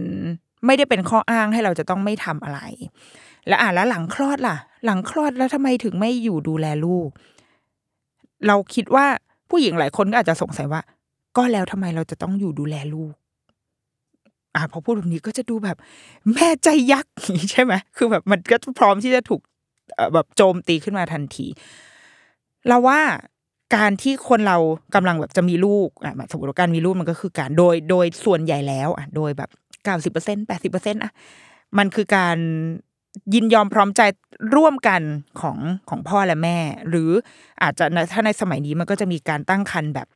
[0.66, 2.60] ไม่ได้เป็นข้ออ้างให้เราจะต้องไม่ทำอะไร
[3.48, 7.08] แล้วอะแล้วหลังคลอดล่ะ หลังคลอดแล้วทำไมถึงไม่อยู่ดูแลลูก
[8.46, 9.06] เราคิดว่า
[9.50, 10.80] ผู้หญิงหลายคนก็อาจจะสงสัยว่า
[11.36, 13.14] ก็แล้วทำไมเราจะต้องอยู่ดูแลลูก
[14.54, 15.76] อ่าพอพูดแบบนี้ก็จะดูแบบ
[16.34, 17.12] แม่ใจยักษ์
[17.50, 19.40] ใช่ไหมคือแบบมันก็พร้อมที่จะถูก
[20.14, 21.46] แบบโจมตีขึ้นมาทันที
[22.68, 23.00] เราว่า
[23.76, 24.58] การที่คนเรา
[24.94, 29.50] กำลังแบบจะมีลูกอะสมมติว่าการมีลูกมันก็คือการโดยโดยส่วนใหญ่แล้วอะโดยแบบ
[29.84, 31.12] เก้าสิบเปอร์เซ็นแปดสิบเปอร์เซ็นต์อะ
[31.78, 32.36] มันคือการ
[33.34, 34.00] ยินยอมพร้อมใจ
[34.56, 35.02] ร่วมกัน
[35.40, 35.58] ของ
[35.88, 36.58] ของพ่อและแม่
[36.88, 37.10] หรือ
[37.62, 40.06] อาจจะถ้าในสมัยนี้มันก็จะมีการตั้งครรภ์แบบ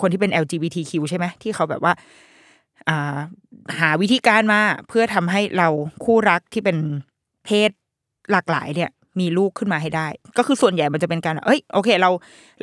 [0.00, 1.92] คนที่เป็น LGBTQ ใช่ไหมที่เขาแบบว่า
[3.78, 5.68] หาวิธีการมาเพื่อทำให้เรา
[6.04, 6.76] คู่รักที่เป็น
[7.44, 7.70] เพศ
[8.32, 12.10] หลากหลายเนี่ยมีลูกขึ้นมาให้ได้ ก็คือส่วนใหญ่มันจะเป็นการเอ้ยโอเคเรา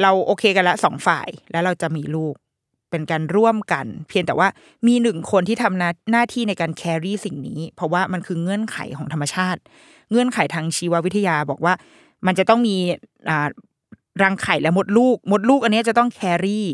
[0.02, 2.34] เราโอเคกันละสองฝ่ายแล้วเราจะมีลูก
[2.92, 4.48] เป็นการร่วมกัน เพียงแต่ว่า
[4.88, 9.60] มีหนึ่งคนที่ทำหน้าหน้าที่ในการแครี่สิ่งนี้ เพราะว่ามันคือเงื่อนไขของธรรมชาติ
[10.12, 11.74] เงื่อนไขทางชีววิทยาบอกว่า
[12.26, 12.76] มันจะต้องมี
[13.30, 13.48] อ่า
[14.24, 16.66] รังไข่และมดลูก มดลูกอันนี้จะต้องแครี่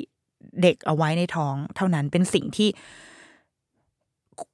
[0.61, 2.69] เด็กเอาไว้ในท้อง เท่านั้นเป็นสิ่งที่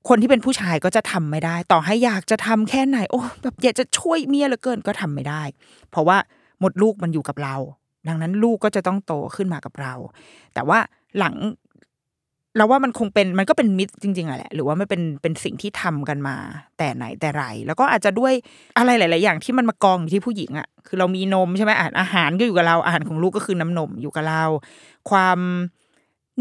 [0.09, 5.43] คนที่เป็นผู้ชายก็จะทำไม่ได้ ต่อให้อยากจะทำแค่ไหน โอ้แบบอยากจะช่วยเมียเหลือเกินก็ทำไม่ได้
[5.91, 6.17] เพราะว่า
[6.59, 7.55] หมดลูกมันอยู่กับเรา
[8.07, 9.93] ดังนั้นลูกก็จะต้องโตขึ้นมากับเรา
[10.53, 10.79] แต่ว่า
[11.19, 11.35] หลัง
[12.57, 16.35] เราว่ามันคงเป็นมันก็เป็นมิตรจริงๆอะแหละ หรือว่าไมันเป็นเป็นสิ่งที่ทำกันมา
[16.77, 18.33] แต่ไหนแต่ไร แล้วก็อาจจะด้วย
[18.77, 24.43] อะไรหลาย ๆ อย่างที่มันมากองอยู่ที่ผู้หญิงอะคือเรามีนมใช่ไหมอาหารอาหารก็อยู่กับเราอาหารของลูกก็คือน้ำนมอยู่กับเรา
[25.09, 25.39] ความ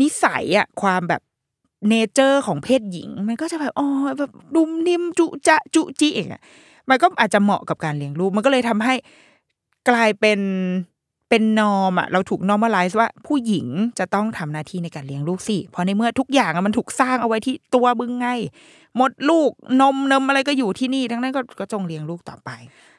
[0.00, 1.22] นิสัยอะความแบบ
[1.88, 6.42] nature ของเพศหญิง มันก็จะแบบอ๋อแบบนุ่มนิ่มจุ๊จะจุ๊จิ๊เองอะ
[6.90, 8.94] มันก็อาจจะเหมาะกับการเลี้ยงลูก มันก็เลยทำให้
[9.88, 10.40] กลายเป็น
[11.29, 13.66] เป็น norm อะเราถูกนอร์ม a ไลซ์ว่าผู้หญิง
[13.99, 18.27] จะต้องทำหน้าที่ในการเลี้ยงลูกสิเพราะในเมื่อทุกอย่างมันถูกสร้างเอาไว้ที่ตัวมึงไง
[18.97, 22.51] หมดลูกนมนมอะไรก็อยู่ที่นี่ทั้งนั้นก็ก็จงเลี้ยงลูกต่อไป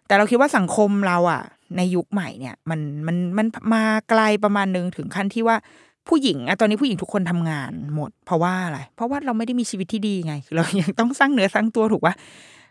[0.07, 1.41] แต่เราคิดว่าสังคมเราอะ
[1.77, 5.57] ในยุคใหม่เนี่ย มันมันมันมาไกลประมาณนึงถึงขั้นที่ว่า
[6.07, 12.15] ผู้หญิงอะตอนนี้ผู้หญิงทุกคนทำงานหมด เพราะว่าอะไร เพราะว่าเราไม่ได้มีชีวิตที่ดีไง เรายังต้องสร้างเนื้อสร้างตัวถูกปะ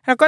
[0.06, 0.26] แล้วก็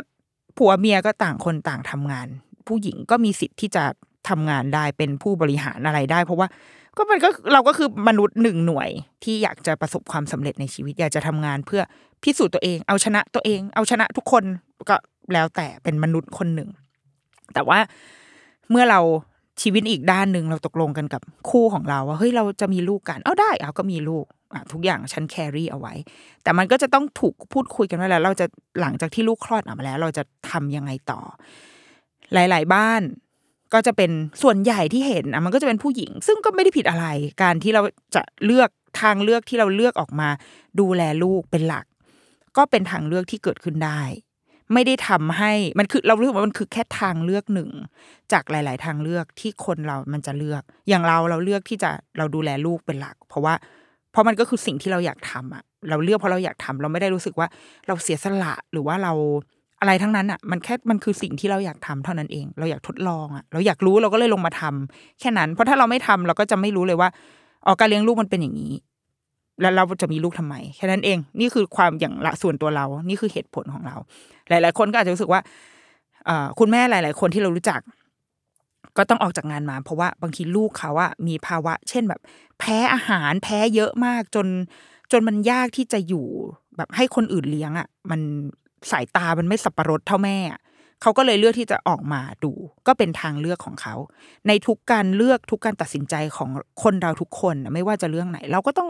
[0.56, 2.26] ผัวเมียก็ต่างคนต่างทำงาน
[2.66, 3.84] ผู้หญิงก็มีสิทธิ์ที่จะ
[4.28, 6.48] ทำงานได้เป็นผู้บริหารอะไรได้ เพราะว่า
[6.96, 8.88] ก็มันก็เราก็คือมนุษย์หนึ่งหน่วย
[9.24, 11.82] ที่อยากจะประสบความสำเร็จในชีวิต อยากจะทำงานเพื่อ
[12.22, 14.44] พิสูจน์ตัวเอง เอาชนะตัวเอง เอาชนะทุกคน
[14.88, 14.96] ก็
[15.32, 16.68] แล้วแต่เป็นมนุษย์คนหนึ่ง
[17.54, 17.78] แต่ว่า
[18.70, 19.00] เมื่อเรา
[19.62, 25.94] ชีวิตอีกด้านหนึ่งเราตกลงกันกับคู่ของเราว่าเฮ้ยเราจะมีลูกกันเอาได้เอาก็มีลูกอะทุกอย่างฉันแครี่เอาไว้
[26.42, 28.46] แต่มันก็จะต้องถูกพูดคุยกันว่าแล้ว เราจะ
[28.80, 31.20] หลังจากที่ลูกคลอดออกมาแล้ว เราจะทำยังไงต่อ
[32.34, 33.02] หลาย ๆ บ้าน
[33.74, 34.10] ก็จะเป็น
[34.42, 37.06] ส่วนใหญ่ที่เห็นอะมันก็จะเป็นผู้หญิง ซึ่งก็ไม่ได้ผิดอะไร
[37.42, 37.82] การที่เรา
[38.14, 40.28] จะเลือกทางเลือกที่เราเลือกออกมา
[40.80, 41.84] ดูแลลูกเป็นหลัก
[42.56, 44.00] ก็เป็นทางเลือกที่เกิดขึ้นได้
[44.72, 47.70] ไม่ได้ทำให้มันคือเรารู้สึกว่ามันคือแค่ทางเลือกหนึ่ง
[48.32, 53.54] จากหลาย ๆ ทางเลือกที่คนเรามันจะเลือก อย่างเราเราเลือกที่จะเราดูแลลูกเป็นหลัก เพราะว่า
[54.12, 57.48] เพราะมันก็คือสิ่งที่เราอยากทำอะ เราเลือกเพราะเราอยากทำเราไม่ได้รู้สึกว่า
[57.86, 59.12] เราเสียสละหรือว่าเรา
[59.80, 67.08] อะไรทั้งนั้นอะ มันแค่มันคือสิ่งที่เราอยากทำเท่านั้นเอง เราอยากทดลองอะ เราอยากรู้เราก็เลยลงมาทำแค่นั้น เพราะถ้าเราไม่ทำเราก็จะไม่รู้เลยว่า
[67.66, 68.72] อ๋อการเลี้ยงลูกมันเป็นอย่างนี้
[69.60, 73.96] แล้วเราจะมีลูกทำไมแค่นั้นเอง นี่คือความอย่างละส่วนตัวเรา นี่คือเหตุผลของเรา
[74.48, 75.40] หลาย ๆ คนก็อาจจะรู้สึกว่า
[76.58, 77.80] คุณแม่หลาย ๆ คนที่เรารู้จัก
[78.96, 82.20] ก็ต้องออกจากงานมา เพราะว่าบางทีลูกเขาอะมีภาวะ เช่นแบบ
[82.58, 84.46] แพ้อาหารแพ้เยอะมากจน
[85.12, 86.26] จนมันยากที่จะอยู่
[86.76, 88.20] แบบให้คนอื่นเลี้ยงอะมัน
[88.90, 90.60] สายตามันไม่สับประรดเท่าแม่อะ
[91.02, 92.52] เขาก็เลยเลือกที่จะออกมาดู
[92.86, 93.94] ก็เป็นทางเลือกของเขา
[94.48, 96.50] ในทุกการเลือกทุกการตัดสินใจของ
[96.82, 98.88] คนเราทุกคนนะไม่ว่าจะเรื่องไหน เราก็ต้อง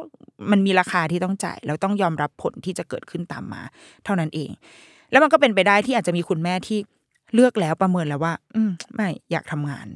[0.51, 3.63] มันมีราคาที่ต้องจ่ายเราต้องยอมรับผลที่จะเกิดขึ้นตามมา
[4.05, 4.51] เท่านั้นเอง
[5.11, 6.79] แล้วมันก็เป็นไปได้ที่อาจจะมีคุณแม่ที่
[7.35, 9.87] เลือกแล้วประเมินแล้วว่า อืมไม่อยากทำงาน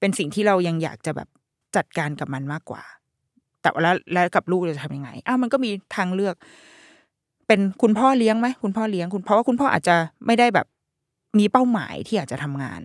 [0.00, 1.28] เป็นสิ่งที่เรายังอยากจะแบบ
[1.76, 2.82] จัดการกับมันมากกว่า
[3.60, 6.34] แต่แล้วแล้วกับลูกเราจะทำยังไงอ้าวมันก็มีทางเลือก
[7.46, 10.66] เป็นคุณพ่อเลี้ยงไหมคุณพ่อเลี้ยงคุณเพราะว่าคุณพ่ออาจจะไม่ได้แบบ
[11.38, 12.82] มีเป้าหมายที่อยากจะทำงาน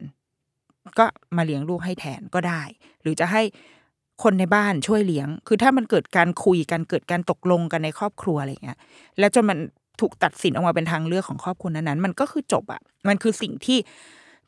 [1.00, 1.06] ก็
[1.38, 2.62] มาเลี้ยงลูกให้แทนก็ได้
[3.02, 3.42] หรือจะให้
[4.24, 8.78] คนในบ้านช่วยเลี้ยง คือถ้ามันเกิดการคุยกันเกิดการตกลงกันในครอบครัวอะไรเงี้ย
[9.20, 9.60] แล้วจนมัน
[10.02, 13.78] ถูกตัดสินออกมาเป็นทางเลือกของครอบครัวนั้นๆมันก็คือจบอะมันคือสิ่งที่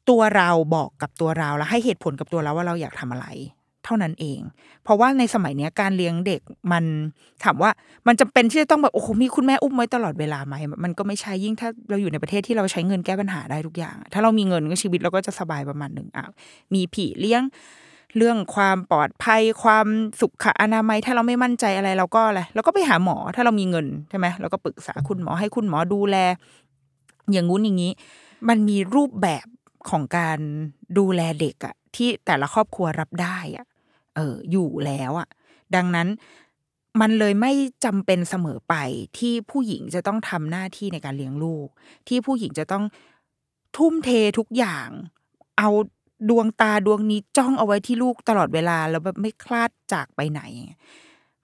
[0.09, 3.27] ตัวเราบอกกับตัวเราแล้วให้เหตุผลกับตัวเราว่าเราอยากทำอะไร
[3.85, 4.39] เท่านั้นเอง
[4.83, 6.83] เพราะว่าในสมัยเนี้ยการเลี้ยงเด็กมัน
[7.43, 7.71] ถามว่า
[8.07, 16.25] มันจำเป็นที่จะต้องแบบโอ้โหมีคุณแม่อุ้มไว้ตลอดเวลาไหมมันก็ไม่ใช่ยิ่งถ้าเราอยู่ในประเทศที่เราใช้เงินแก้ปัญหาได้ทุกอย่าง ถ้าเรามีเงินก็ชีวิตเราก็จะสบายประมาณหนึ่งอะ
[16.73, 17.43] มีผีเลี้ยง
[18.17, 19.87] เรื่องความปลอดภัยความ
[20.21, 26.17] สุขอนามัยถ้าเราไม่มั่นใจอะไรเราก็อะไรเราก็ไปหาหมอถ้าเรามีเงินใช่ไหมเราก็ปรึกษาคุณหมอให้คุณหมอดูแล
[27.31, 27.91] อย่างงู้นอย่างนี้
[28.49, 29.45] มันมีรูปแบบ
[29.89, 30.39] ของการ
[30.97, 33.65] ดูแลเด็กอะที่แต่ละครอบครัวรับได้อะ
[34.15, 35.27] เอออยู่แล้วอะ
[35.75, 36.07] ดังนั้น
[37.01, 37.51] มันเลยไม่
[37.85, 38.75] จำเป็นเสมอไป
[39.17, 41.67] ที่ผู้หญิงจะต้องทำหน้าที่ในการเลี้ยงลูก
[42.07, 42.83] ที่ผู้หญิงจะต้อง
[43.77, 44.89] ทุ่มเททุกอย่าง
[45.57, 45.69] เอา
[46.29, 50.41] ดวงตาดวงนี้จ้องเอาไว้ที่ลูกตลอดเวลาแล้วแบบไม่คลาดจากไปไหน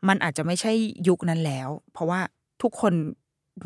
[0.08, 0.72] มันอาจจะไม่ใช่
[1.08, 2.22] ยุคนั้นแล้ว เพราะว่า
[2.62, 2.94] ทุกคน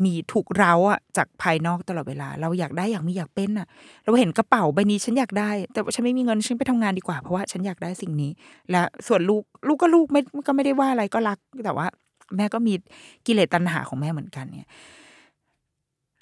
[0.04, 3.66] มีถูกเร้าอะจากภายนอกตลอดเวลา เราอยากได้อยากมีอยากเป็นอะ
[4.04, 8.30] เราเห็นกระเป๋าใบนี้ฉันอยากได้ แต่ว่าฉันไม่มีเงินฉันไปทำงานดีกว่าเพราะว่าฉันอยากได้สิ่งนี้
[8.70, 11.86] และส่วนลูกลูกก็ลูกไม่ก็ไม่ได้ว่าอะไรก็รัก แต่ว่า
[12.36, 12.74] แม่ก็มี
[13.26, 14.70] กิเลสตัณหาของแม่เหมือนกันเนี่ย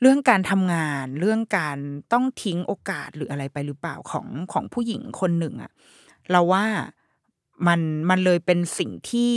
[0.01, 1.79] เรื่องการทำงานเรื่องการ
[2.13, 5.71] ต้องทิ้งโอกาสหรืออะไรไปหรือเปล่าของของผู้หญิงคนหนึ่งอะ
[6.31, 6.65] เราว่า
[7.67, 9.35] มันมันเลยเป็นสิ่งที่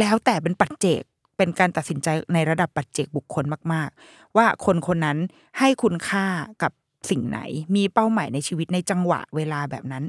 [0.00, 1.02] แล้วแต่เป็นปัจเจก
[1.36, 5.18] เป็นการตัดสินใจในระดับปัจเจกบุคคลมาก ๆ ว่าคนคนนั้น
[5.58, 6.26] ให้คุณค่า
[6.62, 6.72] กับ
[7.10, 7.40] สิ่งไหน
[7.76, 10.04] มีเป้าหมายในชีวิตในจังหวะเวลาแบบนั้น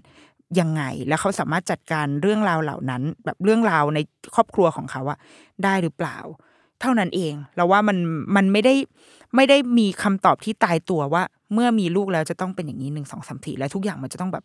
[0.60, 4.00] ยังไง แล้วเขาสามารถจัดการเรื่องราวเหล่านั้น แบบเรื่องราวใน
[4.36, 5.18] ครอบครัวของเขาอะ
[5.64, 6.18] ได้หรือเปล่า
[6.82, 7.98] เท่านั้นเองเราว่ามัน
[8.36, 8.74] มันไม่ได้
[9.36, 14.44] ไม่ได้มีคำตอบที่ตายตัวว่า เมื่อมีลูกแล้วจะต้องเป็นอย่างนี้หนึ่งสองสามสี่และทุกอย่างมันจะต้องแบบ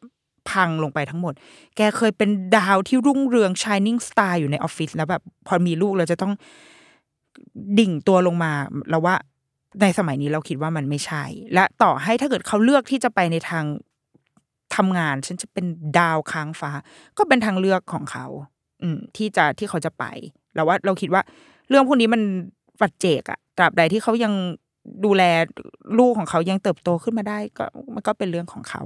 [0.51, 1.35] พังลงไปทั้งหมด
[1.77, 6.33] แกเคยเป็นดาวที่รุ่งเรือง shining star อยู่ในออฟฟิศแล้วแบบพอมีลูกแล้วจะต้อง
[7.79, 8.53] ดิ่งตัวลงมา
[8.91, 9.15] เราว่า
[9.83, 11.25] ในสมัยนี้เราคิดว่ามันไม่ใช่
[11.55, 13.65] และต่อให้ถ้าเกิดเขาเลือกที่จะไปในทาง
[14.77, 15.67] ทำงาน ฉันจะเป็น
[15.99, 16.71] ดาวค้างฟ้า
[17.19, 18.27] ก็เป็นทางเลือกของเขา
[18.83, 20.05] อืม ที่จะที่เขาจะไป
[20.55, 21.23] เราว่าเราคิดว่า
[21.69, 22.23] เรื่องพวกนี้มัน
[22.81, 24.33] ปัจเจกอะตราบใดที่เขายัง
[25.05, 25.23] ดูแล
[25.99, 28.83] ลูกของเขายังเติบโตขึ้นมาได้ ก็มันก็เป็นเรื่องของเขา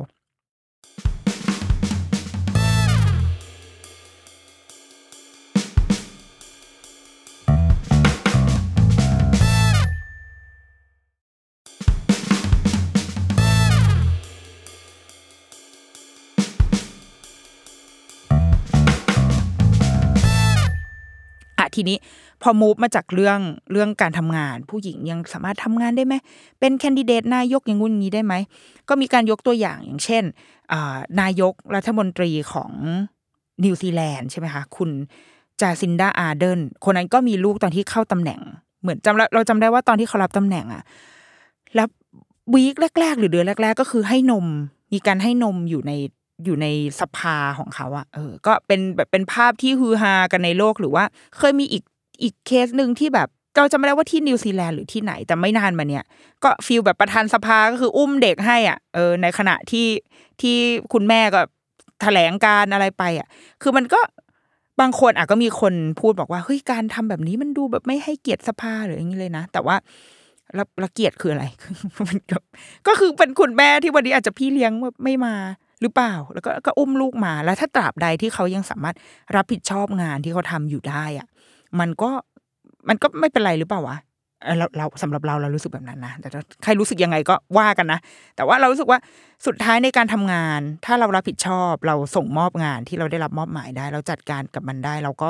[21.77, 21.97] ทีนี้
[22.43, 23.39] พอ move มาจากเรื่อง
[23.73, 26.15] เรื่องการทำงาน ผู้หญิงยังสามารถทำงานได้ไหม
[26.61, 28.35] เป็น candidate นายกอย่างงู้นนี้ได้ไหม
[28.89, 30.25] ก็มีการยกตัวอย่างอย่างเช่น
[31.21, 32.73] นายกรัฐมนตรีของ
[33.65, 34.91] นิวซีแลนด์ใช่ไหมคะคุณ
[35.61, 38.41] จาซินดาอาร์เดนคนนั้นก็มีลูกตอนที่เข้าตำแหน่ง
[38.83, 40.83] เหมือนจำเราจำได้ว่าตอนที่เขารับตำแหน่งอะ
[41.75, 41.89] แล้ว
[42.55, 44.47] week แรก ๆ หรือเดือนแรก ๆ ก็คือให้นม
[44.93, 45.93] มีการให้นมอยู่ใน
[46.45, 46.67] อยู่ใน
[47.01, 51.05] สภาของเขาอะเออ ก็เป็นแบบเป็นภาพที่ฮือฮากันในโลกหรือว่า
[51.39, 51.85] เคยมีอีก
[52.23, 56.05] อีกเคสหนึ่งที่แบบเราจำไม่ได้ว่าที่นิวซีแลนด์หรือที่ไหนแต่ไม่นานมาเนี่ย
[56.45, 59.87] ก็ feel แบบประธานสภาก็คืออุ้มเด็กให้อะเออในขณะที่
[60.41, 60.57] ที่
[60.93, 61.41] คุณแม่ก็
[62.03, 63.29] แถลงการณ์อะไรไปอะ
[63.63, 64.01] คือมันก็
[64.81, 69.77] บางคนอะก็มีคนพูดบอกว่าเฮ้ยการทำแบบนี้มันดูแบบไม่ให้เกียรติสภาหรืออย่างนี้เลยนะ แต่ว่า
[70.57, 71.45] แล้วแล้วเกียรติคืออะไร
[72.09, 72.39] มันก็
[72.87, 74.73] ก็คือเป็นคุณแม่ที่วันนี้อาจจะพี่เลี้ยง
[75.05, 75.35] ไม่มา
[75.83, 78.97] หรือเปล่า แล้วก็ก็อุ้มลูกมา แล้วถ้าตราบใดที่เขายังสามารถ
[79.37, 81.27] รับผิดชอบงานที่เขาทำอยู่ได้อะ
[81.81, 82.11] มันก็
[82.89, 83.97] มันก็ไม่เป็นไรหรือเปล่าวะ
[84.59, 86.29] เราเราสำหรับเราเรารู้สึกแบบนั้นนะแต่
[86.63, 88.01] ใครรู้สึกยังไงก็ว่ากันนะ
[88.37, 88.99] แต่ว่าเรารู้สึกว่า
[89.47, 95.29] สุดท้ายในการทำงาน ถ้าเรารับผิดชอบ เราส่งมอบงานที่เราได้รับมอบหมายได้ เราจัดการกับมันได้ เราก็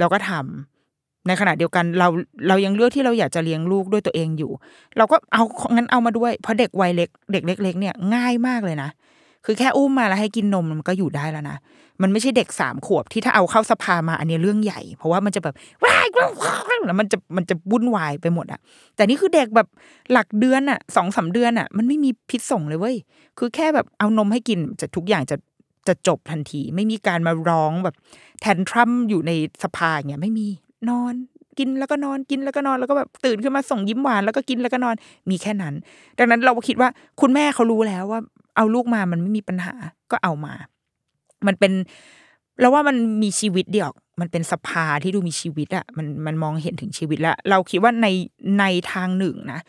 [0.00, 2.08] เราก็ทำในขณะเดียวกันเรา
[2.48, 4.52] เรายังเลือกที่เราอยากจะเลี้ยงลูกด้วยตัวเองอยู่
[4.98, 5.42] เราก็เอา
[5.74, 8.90] งั้นเอามาด้วย เพราะเด็กวัยเล็ก เด็กเล็ก ๆ เนี่ยง่ายมากเลยนะ
[9.44, 11.56] คือแค่อุ้มมาแล้วให้กินนมมันก็อยู่ได้แล้วนะ
[12.02, 16.06] มันไม่ใช่เด็กสามขวบที่ถ้าเอาเข้าสภามาอันนี้เรื่องใหญ่ เพราะว่ามันจะแบบว้าย
[16.86, 18.60] แล้วมันจะมันจะวุ่นวายไปหมดอะ
[18.96, 19.68] แต่นี่คือเด็กแบบ
[20.12, 22.96] หลักเดือนอะสองสาเดือนอะมันไม่มีพิษส่งเลยเว้ย
[23.38, 25.36] คือแค่แบบเอานมให้กินจะทุกอย่างจะ
[25.88, 27.94] จะจบทันที ไม่มีการมาร้องแบบ
[28.40, 30.48] แทนทรัมอยู่ในสภาอย่างเงี้ยไม่มี
[30.90, 31.14] นอน
[31.58, 34.94] กินแล้วก็นอนกินแล้วก็นอนแล้วก็แบบตื่นขึ้นมาส่งยิ้มหวานแล้วก็กินแล้วก็นอน
[35.30, 35.74] มีแค่นั้น
[36.18, 36.88] ดังนั้นเราคิดว่า
[37.20, 38.20] คุณแม่เขารู้แล้วว่า
[38.56, 39.74] เอาลูกมามันไม่มีปัญหา
[40.10, 40.54] ก็เอามา
[41.46, 41.72] มันเป็น
[42.60, 48.06] แล้วว่ามันมีชีวิตเดียวมันเป็นสภาที่ดูมีชีวิตอะมันมันมองเห็นถึงชีวิตแล้ว เราคิดว่าใน
[48.58, 49.60] ในทางหนึ่งนะ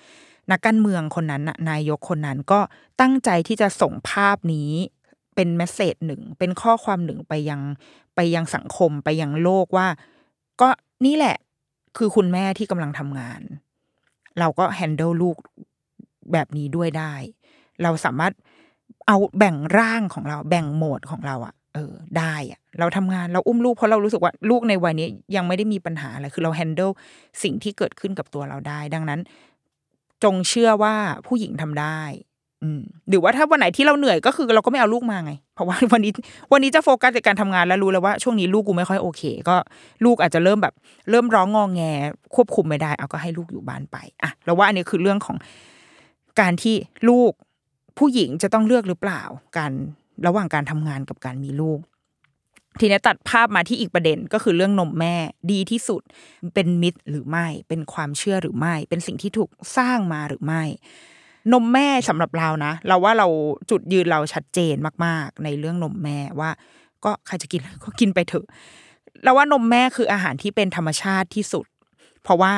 [0.51, 2.59] นักการเมืองคนนั้นนะนายกคนนั้นก็
[3.01, 4.71] ตั้งใจที่จะส่งภาพนี้
[5.35, 7.61] เป็นเมสเซจหนึ่ง เป็นข้อความหนึ่งไปยัง
[8.15, 9.87] ไปยังสังคมไปยังโลกว่า
[10.61, 10.69] ก็
[11.05, 11.37] นี่แหละ
[11.97, 13.41] คือคุณแม่ที่กำลังทำงาน
[14.39, 15.37] เราก็แฮนเดิลลูก
[16.31, 17.13] แบบนี้ด้วยได้
[17.83, 18.33] เราสามารถ
[19.07, 26.91] เอาแบ่งร่างของเรา แบ่งโหมดของเราอะเออได้อะเราทำงานเราอุ้มลูกเพราะเรารู้สึกว่าลูกในวัยนี้ยังไม่ได้มีปัญหาอะไรคือเราแฮนเดิล
[27.43, 29.19] สิ่งที่เกิดขึ้นกับตัวเราได้ ดังนั้น
[30.23, 30.95] จงเชื่อว่า
[31.27, 31.99] ผู้หญิงทำได้
[32.61, 36.11] อืมหรือว่าถ้าวันไหนที่เราเหนื่อยก็คือเราก็ไม่เอาลูกมาไง เพราะว่าวันนี้
[36.51, 39.55] วันนี้จะโฟกัสในการทำงานแล้วรู้แล้วว่าช่วงนี้ลูกกูไม่ค่อยโอเค ก็
[40.05, 40.73] ลูกอาจจะเริ่มแบบ
[41.09, 41.81] เริ่มร้องงองแง
[42.35, 45.37] ควบคุมไม่ได้ เอาก็ให้ลูกอยู่บ้านไปอะเราว่าอันนี้คือเรื่องของ
[46.39, 46.75] การที่
[47.09, 47.31] ลูก
[47.97, 49.21] ผู้หญิงจะต้องเลือกหรือเปล่า
[49.57, 49.71] การ
[50.25, 51.79] ระหว่างการทำงานกับการมีลูก
[52.79, 55.15] ทีนี้ตัดภาพมาที่อีกประเด็นก็คือเรื่องนมแม่
[55.51, 56.01] ดีที่สุด
[56.53, 60.63] เป็นมิตรหรือไม่ เป็นความเชื่อหรือไม่ เป็นสิ่งที่ถูกสร้างมาหรือไม่
[61.53, 63.27] นมแม่สำหรับเรานะ เราว่าเรา
[63.69, 64.75] จุดยืนเราชัดเจน
[65.05, 66.49] มาก ๆ ในเรื่องนมแม่ว่า
[67.05, 68.45] ก็ใครจะกินก็กินไปเถอะ
[69.23, 71.65] เราว่านมแม่คืออาหารที่เป็นธรรมชาติที่สุด
[72.23, 72.53] เพราะว่า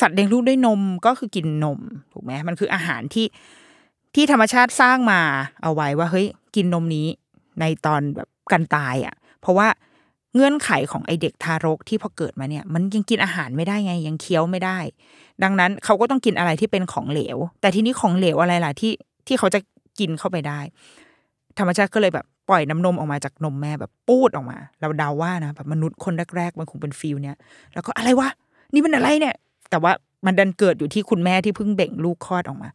[0.00, 1.80] สัตว์เลี้ยงลูกด้วยนมก็คือกินนม
[2.12, 3.26] ถูกไหมมันคืออาหารที่
[4.14, 5.20] ที่ธรรมชาติสร้างมา
[5.62, 7.06] เอาไว้ว่าเฮ้ยกินนมนี้
[7.60, 9.68] ในตอนแบบกันตายอะ เพราะว่า
[10.34, 14.78] เงื่อนไขของไอเด็กทารกที่พอเกิดมาเนี่ย มันยังกินอาหารไม่ได้ไงยังเคี้ยวไม่ได้
[15.42, 18.92] ดังนั้นเขาก็ต้องกินอะไรที่เป็นของเหลว แต่ทีนี้ของเหลวอะไรล่ะที่
[19.26, 19.60] ที่เขาจะ
[19.98, 20.60] กินเข้าไปได้
[21.58, 27.36] ธรรมชาติก็เลยแบบปล่อยน้ำนมออกมาจากนมแม่แบบปูดออกมา เราเดาว่านะแบบมนุษย์คนแรกๆมันคงเป็นฟิลเนี้ย
[27.74, 28.28] แล้วก็อะไรวะ
[28.72, 29.34] นี่มันอะไรเนี่ย
[29.70, 29.92] แต่ว่า
[30.26, 32.68] มันดันเกิดอยู่ที่คุณแม่ที่เพิ่งเบ่งลูกคลอดออกมา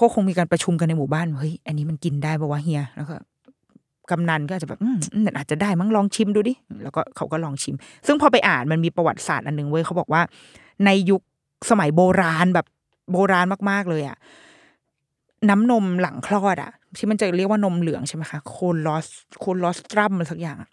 [0.00, 3.16] ก็คงมีการประชุมกันในหมู่บ้านเฮ้ยอันนี้มันกินได้ปะวะเฮียแล้วก็
[4.10, 4.98] กำนันก็อาจจะแบบอืม
[5.36, 7.74] อาจจะได้มั้งลองชิมดูดิแล้วก็เขาก็ลองชิม
[8.06, 10.22] ซึ่งพอไปอ่านมันมีประวัติศาสตร์อันหนึ่งเว้ยเขาบอกว่า
[10.84, 11.20] ในยุค
[11.70, 12.66] สมัยโบราณแบบ
[13.12, 14.16] โบราณมากๆเลยอะ
[15.48, 19.06] น้ำนมหลังคลอดอะที่มันจะเรียกว่านมเหลืองใช่ไหมคะโคลอส
[19.40, 20.68] โคลอสตรัมอะไรสักอย่างอะ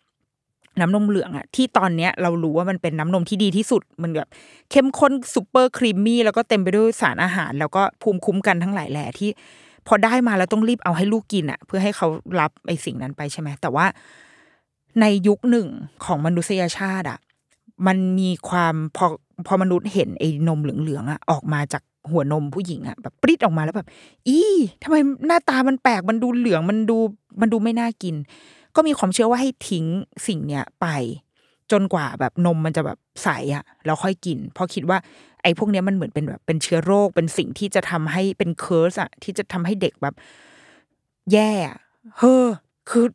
[0.80, 4.30] น้ำนมเหลืองอะที่ตอนเนี้ยเรารู้ว่ามันเป็นน้ำนมที่ดีที่สุด มันแบบ
[4.72, 9.30] เข้มข้นซูเปอร์ครีมมี่แล้วก็เต็มไปด้วยสารอาหาร แล้วก็ภูมิคุ้มกันทั้งหลายแหล่ที่
[9.88, 12.08] พอได้มาแล้วต้องรีบเอาให้ลูกกินอะเพื่อให้เขา
[12.40, 13.86] รับไอสิ่งนั้นไปใช่ไหมแต่ว่า
[15.02, 15.68] ในยุคหนึ่ง
[16.06, 17.20] ของมนุษยชาติอะ
[17.88, 19.06] มันมีความพอ
[19.48, 23.88] พอมนุษย์เห็นไอ้นมเหลืองๆอะออกมาจากหัวนมผู้หญิงอะแบบปริ๊ดออกมาแล้วแบบ
[24.28, 24.40] อี
[24.84, 24.96] ทำไม
[25.28, 26.98] หน้าตามันแปลกมันดูเหลืองมันดู
[27.42, 28.16] มันดูไม่น่ากิน
[28.78, 29.86] ก็มีความเชื่อว่าให้ทิ้ง
[30.28, 30.88] สิ่งเนี้ยไป
[31.72, 34.98] จนกว่าแบบนมมันจะแบบใสอะแล้วค่อยกิน เพราะคิดว่า
[35.44, 40.16] ไอ้พวกเนี้ยมันเหมือนเป็นแบบเป็นเชื้อโรคเป็นสิ่งที่จะทำให้เป็นเคิร์สอะที่จะทำให้เด็กแบบ
[41.34, 41.52] แย่
[42.18, 42.46] เฮ้อ
[42.90, 43.06] คือ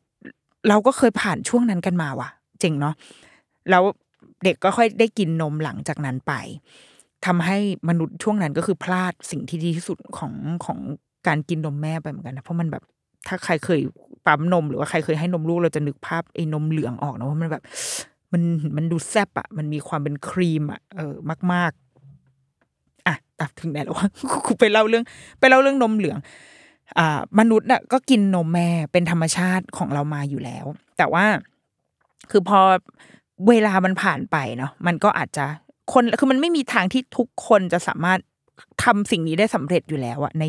[0.68, 2.28] เราก็เคยผ่านช่วงนั้นกันมาว่ะ
[2.60, 2.94] เจ๋งเนาะ
[3.70, 3.82] แล้ว
[4.44, 6.32] เด็กก็ค่อยได้กินนมหลังจากนั้นไป
[7.26, 10.32] ทำให้มนุษย์ช่วงนั้นก็คือพลาดสิ่งที่ดีที่สุดของ
[10.64, 10.78] ของ
[11.26, 12.82] การกินนมแม่ไปเหมือนกันนะเพราะมันแบบ
[13.28, 13.80] ถ้าใครเคย
[14.26, 17.62] ปั๊มนมหรือว่าใครเคยให้นมลูกเราจะนึกภาพไอ้นมเหลืองออกนะว่ามันแบบ
[18.32, 18.42] มัน
[18.76, 21.14] มันดูแซบอะมันมีความเป็นครีมอะเออ
[21.52, 21.72] มาก
[22.38, 24.08] ๆ อะตัดถึงไหนแล้ววะ
[24.46, 25.04] กูไปเล่าเรื่อง
[25.40, 26.18] ไปเล่าเรื่องนมเหลือง
[26.98, 30.66] อ่ามนุษย์น่ะก็กินนมแม่เป็นธรรมชาติของเรามาอยู่แล้ว
[30.98, 31.24] แต่ว่า
[32.30, 32.60] คือพอ
[33.48, 35.44] เวลามันผ่านไปเนาะมันก็อาจจะ
[35.92, 38.18] คนคือมันไม่มีทางที่ทุกคนจะสามารถ
[38.84, 40.44] ทำสิ่งนี้ได้สำเร็จอยู่แล้วอะใน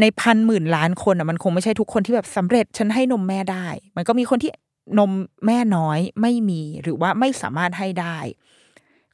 [0.00, 4.50] ในพันหมื่นล้านคนอะมันคงไม่ใช่ทุกคนที่แบบสำเร็จฉันให้นมแม่ได้ มันก็มีคนที่
[4.98, 5.10] นม
[5.46, 8.18] แม่น้อยไม่มีหรือว่าไม่สามารถให้ได้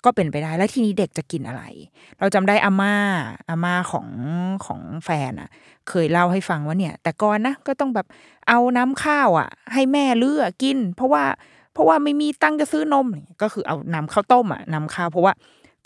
[0.04, 1.62] ก็เป็นไปได้แล้วทีนี้เด็กจะกินอะไร
[2.18, 2.94] เราจำได้อาม่า
[3.48, 4.08] อาม่าของ
[4.66, 5.50] ของแฟนอะ
[5.88, 8.06] เคยเล่าให้ฟังว่าเนี่ย แต่ก่อนนะก็ต้องแบบ
[8.48, 11.24] เอาน้ำข้าวอะ ให้แม่เลือกกิน เพราะว่า
[11.72, 13.06] เพราะว่าไม่มีตั้งจะซื้อนม
[13.42, 15.32] ก็คือเอาน้ำข้าวต้มอะน้ำข้าวเพราะว่า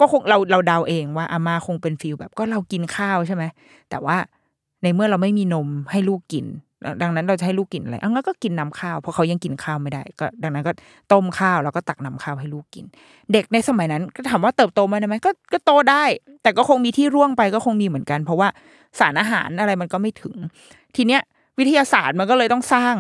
[0.01, 3.45] ก็คงเราเราเดาเองว่าอาม่าคงเป็นฟิลแบบก็เรากินข้าวใช่ไหม
[3.91, 4.17] แต่ว่า
[4.83, 6.47] ในเมื่อเราไม่มีนมให้ลูกกิน
[7.03, 10.73] ดังนั้นเราจะให้ลูกกินอะไรอังั้นก็กินน้ำข้าวเพราะเขายังกินข้าวไม่ได้ ก็ ดังนั้นก็
[11.12, 12.85] ต้มข้าวแล้วก็ตักน้ำข้าวให้ลูกกิน
[13.33, 16.05] เด็กในสมัยนั้น ก็ถามว่าเติบโตมาได้ไหมก็ก็โตได้
[16.42, 18.49] แต่ก็คงมีที่ร่วงไปก็คงมีเหมือนกัน เพราะว่า
[18.99, 20.35] สารอาหารอะไรมันก็ไม่ถึง
[20.97, 21.23] ทีเนี้ย
[21.59, 22.95] วิทยาศาสตร์มันก็เลยต้องสร้าง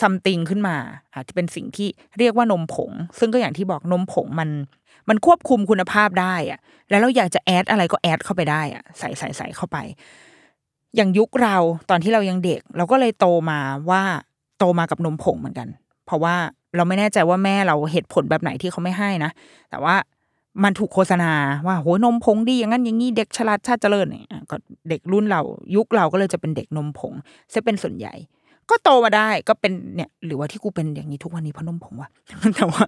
[0.00, 0.76] ซัมติงขึ้นมา
[1.14, 4.50] อาจจะเป็นสิ่งที่เรียกว่านมผง ซึ่งก็อย่างที่บอกนมผงมัน
[5.08, 9.78] มันควบคุมคุณภาพได้อะแล้วเราอยากจะแอดอะไรก็แอดเข้าไปได้อะใส่ใส่ใส่เข้าไป
[10.96, 11.56] อย่างยุคเรา
[11.90, 13.58] ตอนที่เรายังเด็ก เราก็เลยโตมา
[13.90, 14.02] ว่า
[14.58, 15.68] โตมากับนมผงเหมือนกัน
[16.06, 16.34] เพราะว่า
[16.76, 19.30] เราไม่แน่ใจว่าแม่เราเหตุผลแบบไหนที่เขาไม่ให้นะ
[19.70, 19.94] แต่ว่า
[20.64, 21.32] มันถูกโฆษณา
[21.66, 24.56] ว่าโหนมผงดีอย่างนั้นอย่างนี้เด็กฉลาดชาติเจริญเนี่ยก็
[24.88, 25.40] เด็กรุ่นเรา
[25.76, 27.12] ยุคเราก็เลยจะเป็นเด็กนมผง
[27.54, 28.14] จะเป็นส่วนใหญ่
[28.70, 32.10] ก็โตมาได้ก็เป็นเนี่ย หรือว่าที่กูเป็นอย่างนี้ทุกวันนี้เพราะนมผงวะ
[32.56, 32.82] แต่ว่า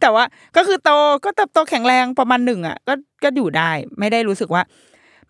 [0.00, 0.24] แต่ว่า
[0.56, 0.90] ก็คือโต
[1.24, 4.62] ก็เติบโตแข็งแรงประมาณหนึ่งอะ ก็ก็อยู่ได้ ไม่ได้รู้สึกว่า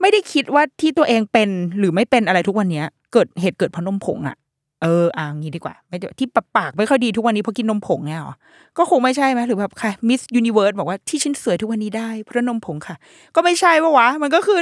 [0.05, 4.37] ไม่ได้คิดว่าที่ตัวเองเป็นหรือไม่เป็นอะไรทุกวันเนี้ย เกิดเหตุเกิดเพราะนมผงอะ
[4.83, 8.35] เอออ่างี้ดีกว่า ไม่ที่ปากปากไม่ค่อยดีทุกวันนี้เพราะกินนมผงเนี่ยหรอ
[8.79, 12.97] ก็คงไม่ใช่ไหมหรือแบบใคร Miss Universe บอกว่าที่ฉันสวยทุกวันนี้ได้เพราะนมผงค่ะ
[13.35, 14.61] ก็ไม่ใช่ปะวะ มันก็คือ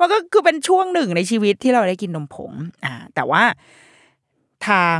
[0.00, 2.52] มันก็คือเป็นช่วงหนึ่งในชีวิตที่เราได้กินนมผง
[2.84, 3.42] อ่า แต่ว่า
[4.68, 4.98] ทาง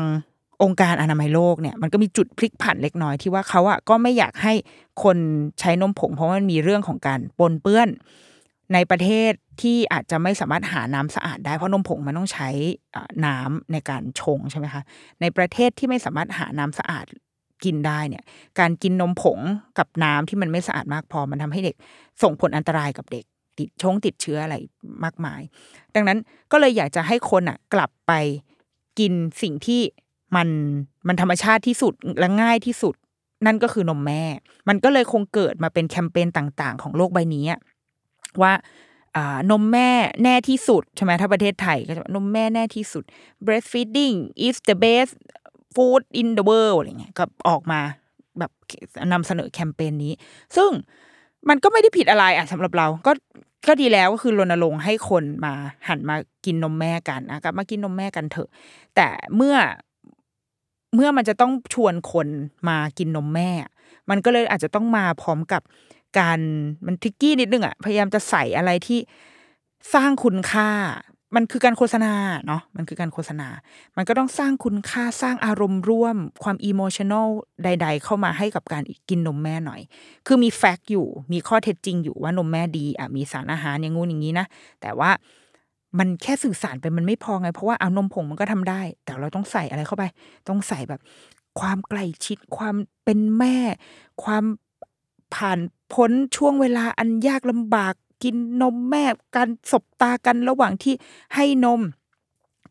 [0.62, 4.52] องค์การอนามัยโลกเนี่ยมันก็มีจุดพลิกผันเล็กน้อยที่ว่าเขาอะก็ไม่อยากให้
[5.02, 5.16] คน
[5.60, 7.88] ใช้นมผง เพราะมันมีเรื่องของการปนเปื้อน
[8.74, 12.48] ในประเทศที่อาจจะไม่สามารถหาน้ำสะอาดได้เพราะนมผงมันต้องใช้
[13.26, 14.82] น้ำในการชงใช่ไหมคะ
[15.20, 17.06] ในประเทศที่ไม่สามารถหาน้ำสะอาด
[17.64, 18.24] กินได้เนี่ย
[18.58, 19.38] การกินนมผง
[19.78, 21.76] กับน้ำที่มันไม่สะอาดมากพอมันทำให้เด็ก
[22.22, 23.24] ส่งผลอันตรายกับเด็ก
[23.58, 24.56] ติดชงติดเชื้ออะไร
[25.04, 25.40] มากมาย
[25.94, 26.18] ดังนั้น
[26.52, 28.12] ก็เลยอยากจะให้คนอะ กลับไป
[28.98, 29.12] กิน
[29.42, 29.82] สิ่งที่
[30.36, 30.48] มัน
[31.08, 32.94] มันธรรมชาติที่สุดและง่ายที่สุด
[33.46, 34.22] นั่นก็คือนมแม่
[34.68, 37.44] มันก็เลยคงเกิดมาเป็นแคมเปญต่าง ๆ ของโลกใบนี้
[38.42, 38.52] ว่า
[39.50, 39.90] นมแม่
[40.22, 43.04] แน่ที่สุดใช่ไหมถ้าประเทศไทยก็จะนมแม่แน่ที่สุด
[43.46, 44.16] breastfeeding
[44.46, 45.14] is the best
[45.74, 47.80] food in the world อะไรเงี้ยก็ออกมา
[48.38, 48.50] แบบ
[49.12, 50.12] นำเสนอแคมเปญนี้
[50.56, 50.70] ซึ่ง
[51.48, 53.12] มันก็ไม่ได้ผิดอะไรอะสำหรับเราก็
[53.68, 55.52] ก็ดีแล้วก็คือรณรงค์ให้คนมา
[55.88, 58.48] หันมากินนมแม่กันนะกับมากินนมแม่กันเถอะ
[58.96, 59.56] แต่เมื่อ
[60.94, 62.28] เมื่อมันจะต้องชวนคน
[62.68, 63.50] มากินนมแม่
[64.10, 65.62] มันก็เลยอาจจะต้องมาพร้อมกับ
[66.18, 66.38] การ
[66.86, 68.98] มันทิกกี้นิดนึงอะพยายามจะใส่อะไรที่
[69.94, 70.70] สร้างคุณค่า
[71.36, 72.12] มันคือการโฆษณา
[72.46, 73.48] เนาะมันคือการโฆษณา
[73.96, 77.28] มันก็ต้องสร้างคุณค่าสร้างอารมณ์ร่วม ความอิโมชันอล
[77.64, 79.80] ใด ๆ เข้ามาให้กับการกินนมแม่หน่อย
[80.26, 84.46] คือมีแฟกต์อยู่ มีข้อเท็จจริงอยู่ว่านมแม่ดีอะมีสารอาหารอย่างงู้นอย่างนี้นะ
[84.80, 85.10] แต่ว่า
[85.98, 90.04] มันแค่สื่อสารไปมันไม่พอไง เพราะว่าเอานมผงมันก็ทำได้ แต่เราต้องใส่อะไรเข้าไป
[90.48, 91.00] ต้องใส่แบบ
[91.60, 93.56] ความใกล้ชิดความเป็นแม่
[94.24, 94.44] ความ
[95.34, 95.58] ผ่าน
[95.92, 99.04] พ้นช่วงเวลาอันยากลำบาก กินนมแม่
[99.36, 100.94] การสบตากันระหว่างที่
[101.34, 101.80] ให้นม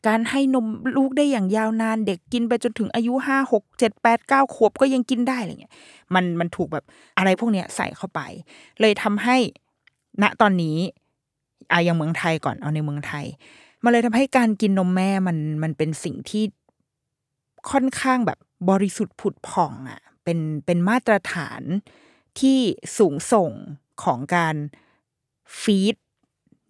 [0.08, 0.66] การให้นม
[0.98, 5.74] ลูกได้อย่างยาวนานเด็กกินไปจนถึงอายุห้าหกเจ็ดแปดเก้าขวบก็ยังกินได้อะไรเงี้ย
[6.14, 6.86] มันมันถูกแบบ
[7.18, 8.20] อะไรพวกเนี้ยใส่เข้าไป
[8.80, 9.38] เลยทำให้
[10.22, 10.78] ณตอนนี้
[11.72, 13.26] อาอย่างเมืองไทยก่อนเอาในเมืองไทย
[13.84, 16.44] มันเลยทำให้การกินนมแม่มันมันเป็นสิ่งที่
[17.72, 18.40] ค่อนข้างแบบ
[18.70, 21.62] บริสุทธิ์ผุดผ่องอะเป็นเป็นมาตรฐาน
[22.42, 22.60] ที่
[22.98, 23.52] สูงส่ง
[24.04, 24.56] ของการ
[25.62, 25.96] ฟีด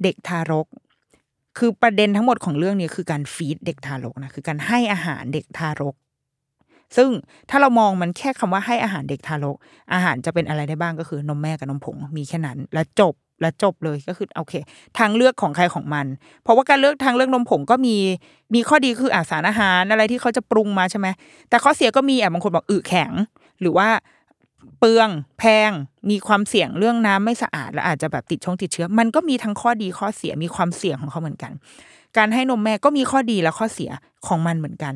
[0.03, 0.68] เด็กทารก
[1.57, 5.95] คือประเด็นทั้งหมดของเรื่องนี้คือการฟีดเด็กทารกนะคือการให้อาหารเด็กทารก
[6.97, 7.09] ซึ่ง
[7.49, 9.57] ถ้าเรามองมันแค่คำว่าให้อาหารเด็กทารก
[9.93, 14.53] อาหารจะเป็นอะไรได้บ้างก็คือนมแม่กับนมผงมีแค่นั้น แล้วจบแล้วจบเลยก็คือโอเค
[14.97, 16.05] ทางเลือกของใครของมัน
[16.43, 17.95] เพราะว่าการเลือกทางเลือกนมผงก็มี
[18.53, 21.07] มีข้อดีคืออาสารอาหารอะไรที่เขาจะปรุงมาใช่ไหม
[21.49, 23.11] แต่ข้อเสียก็มีอะบางคนบอกอึแข็ง
[23.61, 23.88] หรือว่า
[24.79, 25.71] เปลืองแพง
[26.09, 31.51] มีความเสี่ยงเรื่องน้ำไม่สะอาด และอาจจะแบบติดช่องติดเชื้อ มันก็มีทั้งข้อดีข้อเสียมีความเสี่ยงของเขาเหมือนกัน
[32.17, 33.91] การให้นมแม่ก็มีข้อดีและข้อเสีย
[34.27, 34.93] ของมันเหมือนกัน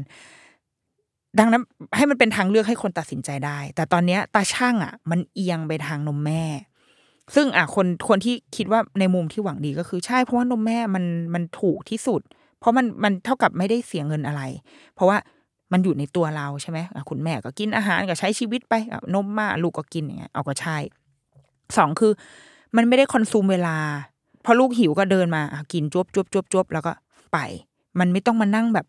[1.40, 1.62] ดังนั้น
[1.96, 6.44] ให้มันเป็นทางเลือกให้คนตัดสินใจได้ แต่ตอนนี้ตาช่างอะ มันเอียงไปทางนมแม่
[7.36, 12.22] ซึ่งอะคนคนที่คิดว่าในมุมที่หวังดีก็คือใช่เพราะว่านมแม่มันมันถูกที่สุด
[12.60, 14.42] เพราะมันมันเท่ากับไม่ได้เสียเงินอะไร
[14.96, 15.18] เพราะว่า
[15.72, 18.74] มันอยู่ในตัวเราใช่ไหมคุณแม่ก็กินอาหารก็ใช้ชีวิตไป
[19.16, 20.78] นมมาลูกก็กินอย่างเงี้ยเอาก็ใช่
[21.78, 22.12] สองคือ
[22.76, 23.78] มันไม่ได้คอนซูมเวลา
[24.46, 25.42] พอลูกหิวก็เดินมา
[25.74, 26.92] กินจวบจวบจวบจวบแล้วก็
[27.34, 27.38] ไป
[28.00, 28.86] มันไม่ต้องมานั่งแบบ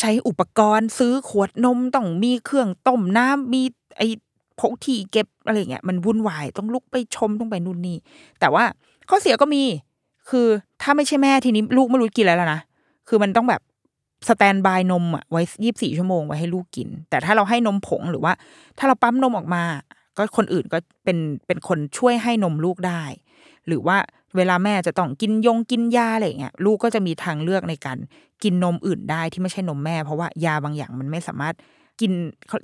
[0.00, 3.62] ใช้อุปกรณ์ซื้อขวดนมต้องมีเครื่องต้มน้ำมี
[3.98, 4.08] ไอ้
[4.60, 7.96] พกที่เก็บอะไรเงี้ยมันวุ่นวายต้องลุกไปชมต้องไปนู่นนี่
[8.40, 8.64] แต่ว่า
[9.08, 9.62] ข้อเสียก็มี
[10.30, 10.46] คือ
[10.82, 12.60] ถ้าไม่ใช่แม่ทีนี้ลูกไม่รู้กินอะไรแล้วนะ
[13.08, 13.60] คือมันต้องแบบ
[14.28, 18.32] สแตนบายนมอะไว้ยี่บสี่ชั่วโมงไว้ให้ลูกกิน แต่ถ้าเราให้นมผงหรือว่า
[18.78, 19.64] ถ้าเราปั๊มนมออกมา
[20.16, 23.02] ก็คนอื่นก็เป็นเป็นคนช่วยให้นมลูกได้
[23.66, 23.96] หรือว่า
[24.36, 27.98] เวลาแม่จะต้องกินยงกินยาอะไรเงี้ยลูกก็จะมีทางเลือกในการ
[28.42, 31.54] กินนมอื่นได้ที่ไม่ใช่นมแม่ เพราะว่ายาบางอย่างมันไม่สามารถ
[32.00, 32.12] กิน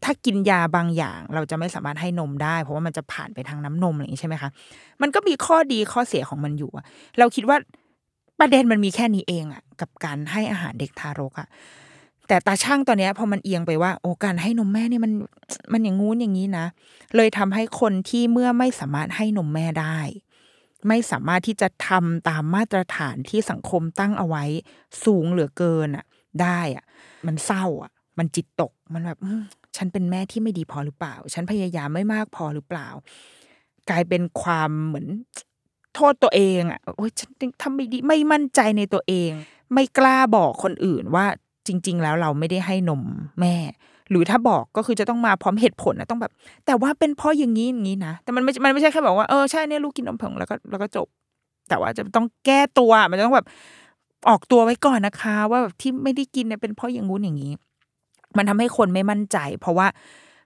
[0.05, 4.51] ถ้ากินยาบางอย่าง เราจะไม่สามารถให้นมได้ เพราะว่ามันจะผ่านไปทางน้ำนมอะไรอย่างนี้ใช่ไหมคะ
[5.03, 6.71] มันก็มีข้อดีข้อเสียของมันอยู่
[7.19, 7.57] เราคิดว่า
[8.41, 11.49] ประเด็นมันมีแค่นี้เองอะกับการให้อาหารเด็กทารกอะ
[12.29, 15.13] แต่ตาช่างตอนนี้พอมันเอียงไปว่าโอ้การให้นมแม่เนี่ยมัน
[15.73, 16.67] มันอย่างงู้นอย่างนี้นะ
[17.17, 19.99] เลยทำให้คนที่เมื่อไม่สามารถให้นมแม่ได้
[20.89, 24.45] ไม่สามารถที่จะทำตามมาตรฐานที่สังคมตั้งเอาไว้
[25.05, 26.05] สูงเหลือเกินอะ
[26.43, 26.85] ได้อะ
[27.27, 29.19] มันเศร้าอะ มันจิตตกมันแบบ
[29.77, 32.89] ฉันเป็นแม่ที่ไม่ดีพอหรือเปล่า ฉันพยายามไม่มากพอหรือเปล่า
[33.91, 35.07] กลายเป็นความเหมือน
[35.95, 37.31] โทษตัวเองอะโอ้ยฉัน
[37.63, 39.31] ทำไม่ดีไม่มั่นใจในตัวเอง
[39.73, 41.27] ไม่กล้าบอกคนอื่นว่า
[41.67, 43.03] จริง ๆ แล้วเราไม่ได้ให้นม
[43.41, 43.55] แม่
[44.11, 46.33] หรือถ้าบอกก็คือจะต้องมาพร้อมเหตุผลนะต้องแบบ
[46.67, 51.07] แต่ว่าเป็นเพราะอย่างนี้อย่างนี้นะแต่มันไม่มันไม่ใช่แค่บอกว่าเออใช่เนี่ยลูกกินนมผงแล้วก็แล้วก็จบ
[51.69, 53.47] แต่ว่าจะต้องแก้ตัวมันจะต้องแบบ
[54.29, 57.53] ออกตัวไว้ก่อนนะคะ ว่าแบบที่ไม่ได้กินเนี่ยเป็นเพราะอย่างงู้นอย่างนี้
[58.37, 59.87] มันทำให้คนไม่มั่นใจ เพราะว่า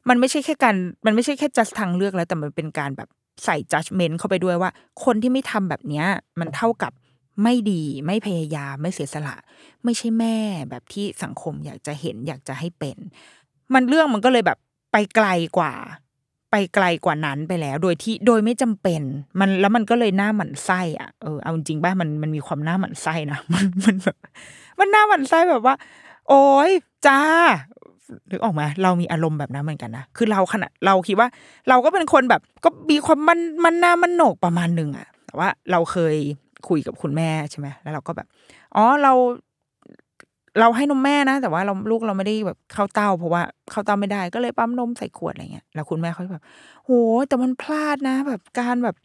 [0.09, 0.74] มันไม่ใช่แค่การ
[1.07, 3.09] มันไม่ใช่แค่จัดทางเลือกแล้ว แต่มันเป็นการแบบ
[3.45, 4.70] ใส่ judgment เข้าไปด้วยว่า
[5.05, 6.07] คนที่ไม่ทำแบบเนี้ย
[6.41, 6.93] มันเท่ากับ
[7.43, 9.37] ไม่ดีไม่พยายามไม่เสียสละ
[9.85, 10.37] ไม่ใช่แม่
[10.70, 12.97] แบบที่สังคมอยากจะเห็นอยากจะให้เป็น
[13.74, 14.59] มันเรื่องมันก็เลยแบบ
[14.93, 15.26] ไปไกล
[15.59, 15.72] กว่า
[16.51, 19.03] ไปไกลกว่านั้นไปแล้ว โดยที่โดยไม่จำเป็น
[19.41, 24.16] มันแล้วมันก็เลยหน้าหมันไส้อะเออเอาจริงป่ะมันมันมีความหน้าหมันไส้นะมันมันแบบ
[24.78, 25.74] มันหน้าหมันไส้แบบว่า
[26.28, 26.70] โอ้ย
[27.07, 27.20] จ้า
[28.28, 31.28] หรืออกมาเรามีอารมณ์แบบนั้นเหมือนกันนะคือเราขนาดเราคิดว่า
[31.68, 36.16] เราก็เป็นคนแบบ ก็มีความมันมันหน้ามันโหนกประมาณหนึ่งอะแต่ว่าเราเคย
[36.68, 38.26] คุยกับคุณแม่ใช่ไหมแล้วเราก็แบบ
[38.76, 39.12] อ๋อเรา
[40.61, 46.44] เราให้นมแม่นะ แต่ว่าเราลูกเราไม่ได้แบบเข้าเต้า เพราะว่าเข้าเต้าไม่ได้ก็เลยปั๊มนมใส่ขวดอะไรเงี้ยแล้วคุณแม่เขาแบบ
[46.84, 46.90] โห
[47.28, 48.96] แต่มันพลาดนะ แบบการแบบ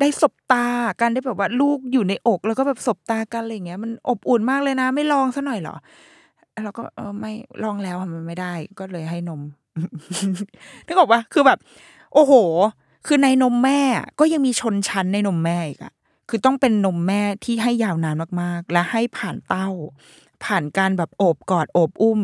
[0.00, 0.66] ได้สบตา
[1.00, 5.76] การได้แบบว่าลูกอยู่ในอก แล้วก็แบบสบตากันอะไรเงี้ยมันอบอุ่นมากเลยนะ ไม่ลองซะหน่อยหรอ
[6.64, 7.32] เราก็เออไม่
[7.64, 9.40] ลองแล้วมันไม่ได้ ก็เลยให้นม
[10.86, 11.58] นึกออกปะคือแบบ
[12.14, 12.32] โอ้โห
[13.06, 13.80] คือในนมแม่
[14.20, 15.92] ก็ยังมีชนชั้นในนมแม่อีกอะ
[16.28, 19.68] คือต้องเป็นนมแม่ที่ให้ยาวนานมากๆ และให้ผ่านเต้า
[20.44, 22.20] ผ่านการแบบโอบกอดโอบอุ้ม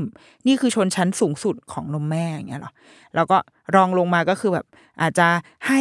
[0.47, 2.73] นี่คือชนชั้นสูงสุดของนมแม่อย่างเงี้ยหรอ
[3.15, 3.39] แล้วก็
[3.75, 4.67] รองลงมาก็คือแบบ
[5.01, 5.29] อาจจะ
[5.67, 5.81] ให้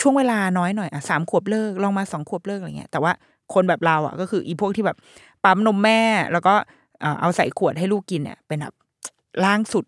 [0.00, 3.12] ช่วงเวลาน้อยหน่อยอะสามขวบเลิกลองมาสองขวบเลิกอะไรเงี้ยแต่ว่า
[3.54, 4.96] คนแบบเราอะก็คืออีพวกที่แบบ
[5.44, 6.00] ปั๊มนมแม่
[6.32, 6.54] แล้วก็
[7.20, 8.74] เอาใส่ขวดให้ลูกกินเนี่ยเป็นแบบ
[9.44, 9.84] ล่างสุด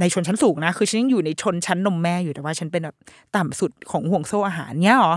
[0.00, 2.96] ในชนชั้นสูงนะ คือฉันยังอยู่ในชนชั้นนมแม่อยู่แต่ว่าฉันเป็นแบบ
[3.36, 5.14] ต่ำสุดของห่วงโซ่อาหารเนี้ยหรอ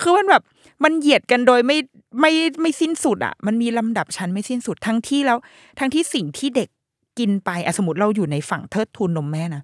[0.00, 0.42] คือมันแบบ
[0.84, 1.78] มันเหยียดกันโดยไม่
[2.20, 5.38] ไม่ไม่สิ้นสุดอะ มันมีลำดับชั้นไม่สิ้นสุดทั้งที่แล้ว
[5.78, 6.68] ทั้งที่สิ่งที่เด็ก
[7.18, 9.62] กินไปอสมมติเราอยู่ในฝั่งเทิดทูนนมแม่นะ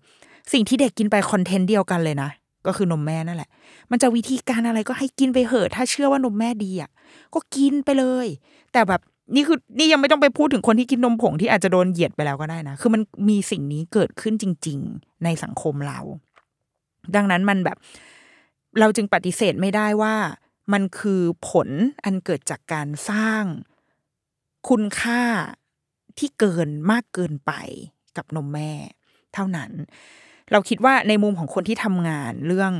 [0.52, 2.30] สิ่งที่เด็กกินไปคอนเทนต์เดียวกันเลยนะ
[2.66, 3.48] ก็คือนมแม่นั่นแหละ
[3.90, 6.90] มันจะวิธีการอะไรก็ให้กินไปเหอะ ถ้าเชื่อว่านมแม่ดีอะ
[7.34, 8.26] ก็กินไปเลย
[8.72, 9.00] แต่แบบ
[9.34, 16.00] นี่คือนี่ยังไม่ต้องไปพูดถึงคนที่กินนมผงที่อาจจะโดนเหยียดไปแล้วก็ได้นะ คือมันมีสิ่งนี้เกิดขึ้นจริง ๆ ในสังคมเรา
[17.16, 17.76] ดังนั้นมันแบบ
[18.80, 20.14] เราจึงปฏิเสธไม่ได้ว่า
[20.72, 21.68] มันคือผล
[22.04, 23.44] อันเกิดจากการสร้าง
[24.68, 25.22] คุณค่า
[26.18, 27.52] ที่เกินมากเกินไป
[28.16, 28.70] กับนมแม่
[29.34, 29.70] เท่านั้น
[30.52, 32.72] เราคิดว่าในมุมของคนที่ทำงานเรื่อง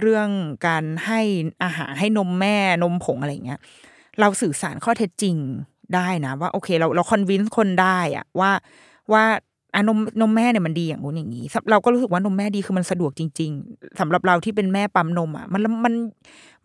[0.00, 0.28] เรื่อง
[0.66, 1.20] การให้
[1.62, 3.60] อาหารให้นมแม่นมผงอะไรเงี้ย
[4.20, 5.36] เราสื่อสารข้อเท็จจริง
[5.94, 8.50] ได้นะ ว่าโอเค เราเราคอนวินส์คนได้อะว่า
[9.12, 9.24] ว่า
[9.74, 15.94] อะนมนมแม่เนี่ยมันดีอย่างนู้นอย่างนี้ เราก็รู้สึกว่านมแม่ดีคือมันสะดวกจริง ๆสำหรับเราที่เป็นแม่ปั๊มนมอะมันมัน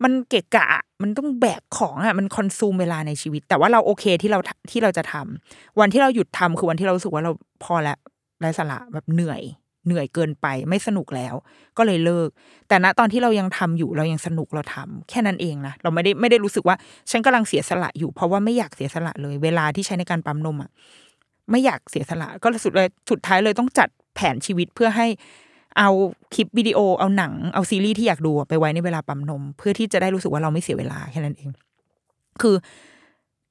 [0.02, 0.66] มันเกะกะ
[1.02, 4.38] มันต้องแบกของอะมันคอนซูมเวลาในชีวิต แต่ว่าเราโอเคที่เรา
[4.70, 7.32] ที่เราจะทำวันที่เราหยุดทำคือวันที่เราสึกว่าเรา
[7.64, 7.98] พอแล้ว
[8.40, 9.42] ไร้สาระแบบเหนื่อย
[9.86, 11.34] เหนื่อยเกินไปไม่สนุกแล้ว
[11.76, 12.28] ก็เลยเลิก
[12.68, 16.76] แต่ณตอนที่เรายังทำอยู่เรายังสนุกเราทำแค่นั้นเองนะเราไม่ได้ไม่ได้รู้สึกว่า
[17.10, 20.70] ฉันกำลังเสียสละอยู่ เพราะว่าไม่อยากเสียสละเลย เวลาที่ใช้ในการปั๊มนมอะ
[21.50, 25.06] ไม่อยากเสียสละก็สุดเลยสุดท้ายเลยต้องจัดแผนชีวิตเพื่อให้
[25.78, 25.90] เอา
[26.34, 31.50] คลิปวิดีโอเอาหนังเอาซีรีส์ที่อยากดูไปไว้ในเวลาปั๊มนม เพื่อที่จะได้รู้สึกว่าเราไม่เสียเวลาแค่นั้นเอง
[32.42, 32.54] คือ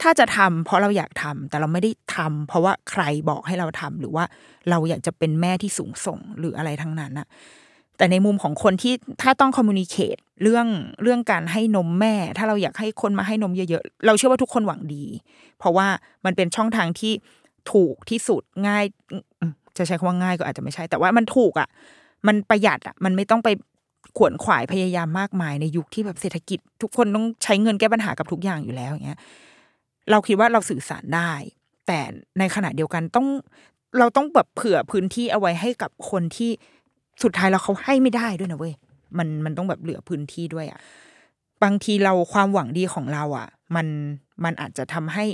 [0.04, 4.26] ถ้าจะทำเพราะเราอยากทำแต่เราไม่ได้ทำเพราะว่าใครบอกให้เราทำหรือว่า
[4.70, 7.28] เราอยากจะเป็นแม่ที่สูงส่งหรืออะไรทั้งนั้นอะ
[7.98, 10.68] แต่ในมุมของคนที่ถ้าต้องคอมมูนิเคตเรื่อง
[11.04, 15.06] เรื่องการให้นมแม่ ถ้าเราอยากให้คนมาให้นมเยอะๆ เราเชื่อว่าทุกคนหวังดี
[15.60, 15.88] เพราะว่า
[16.26, 17.14] มันเป็นช่องทางที่
[17.72, 18.84] ถูกที่สุดง่าย
[19.78, 21.68] จะใช้คำว่าง่ายก็อาจจะไม่ใช่ แต่ว่ามันถูกอะ
[22.28, 23.50] มันประหยัดอะ มันไม่ต้องไป
[24.18, 29.20] ขวนขวายพยายามมากมายในยุคที่แบบเศรษฐกิจ ทุกคนต้องใช้เงินแก้ปัญหากับทุกอย่างอยู่แล้วอย่างเงี้ย
[30.12, 31.34] เราคิดว่าเราสื่อสารได้
[31.88, 32.00] แต่
[32.40, 33.28] ในขณะเดียวกันต้อง
[34.00, 36.52] เราต้องแบบเผื่อพื้นที่เอาไว้ให้กับคนที่
[37.24, 38.74] สุดท้ายเราเขาให้ไม่ได้ด้วยนะเว้ย
[39.18, 40.80] มันมันต้องแบบเหลือพื้นที่ด้วยอะ่ะ
[41.64, 43.88] บางทีเราความหวังดีของเราอะ่ะมัน
[44.44, 45.26] มันอาจจะทำให้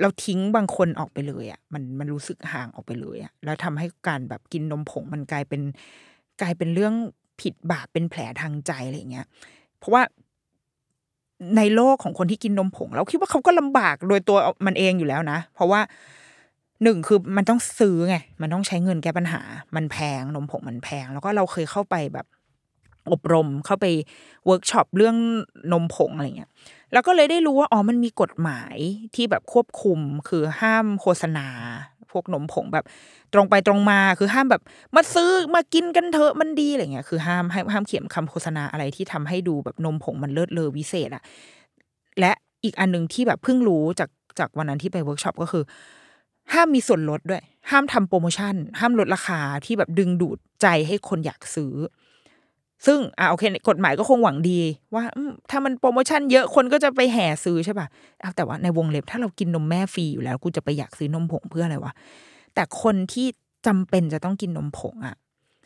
[0.00, 5.62] เราทิ้งบางคนออกไปเลยอะ่ะมันมันรู้สึกห่างออกไปเลยอะ่ะแล้วทำให้การแบบกินนมผงมันกลายเป็น
[6.40, 6.94] กลายเป็นเรื่อง
[7.40, 9.26] ผิดบาปเป็นแผลทางใจอะไรเงี้ย
[9.78, 10.02] เพราะว่า
[11.56, 15.80] ในโลกของคนที่กินนมผง เราคิดว่าเขาก็ลำบากโดยตัวมันเองอยู่แล้วนะ เพราะว่า
[16.82, 19.40] หนึ่งคือมันต้องซื้อไง มันต้องใช้เงินแก้ปัญหา
[19.76, 22.26] มันแพงนมผงมันแพง แล้วก็เราเคยเข้าไปแบบ
[23.12, 23.86] อบรมเข้าไป
[24.46, 25.16] เวิร์กช็อปเรื่อง
[25.72, 26.50] นมผงอะไรเงี้ย
[26.92, 28.76] แล้วก็เลยได้รู้ว่าอ๋อมันมีกฎหมาย
[29.14, 31.46] ที่แบบควบคุมคือห้ามโฆษณา
[32.12, 32.84] พวกนมผงแบบ
[33.34, 34.62] ตรงไปตรงมาคือห้ามแบบ
[34.96, 41.22] มาซื้อมากินกันเถอะมันดีอะไรเงี้ยคือห้ามห้ามเขียนคำโฆษณาอะไรที่ทำให้ดูแบบนมผงมันเลิศเลอวิเศษอะ
[42.20, 42.32] และ
[42.64, 45.64] อีกอันหนึ่งที่แบบเพิ่งรู้จากจากวันนั้นที่ไปเวิร์กช็อปก็คือ
[46.52, 51.72] ห้ามมีส่วนลดด้วย ห้ามทำโปรโมชั่น ห้ามลดราคาที่แบบดึงดูดใจให้คนอยากซื้อ
[52.86, 54.60] ซึ่งอ่าโอเคกฎหมายก็คงหวังดี
[54.94, 55.04] ว่า
[55.50, 57.86] ถ้ามันโปรโมชั่นเยอะคนก็จะไปแห่ซื้อใช่ป่ะ
[58.20, 61.92] เอาแต่ว่าในวงเล็บถ้าเรากินนมแม่ฟรีอยู่แล้ว กูจะไปอยากซื้อนมผงเพื่ออะไรวะ
[62.54, 63.26] แต่คนที่
[63.66, 65.16] จำเป็นจะต้องกินนมผงอะ่ะ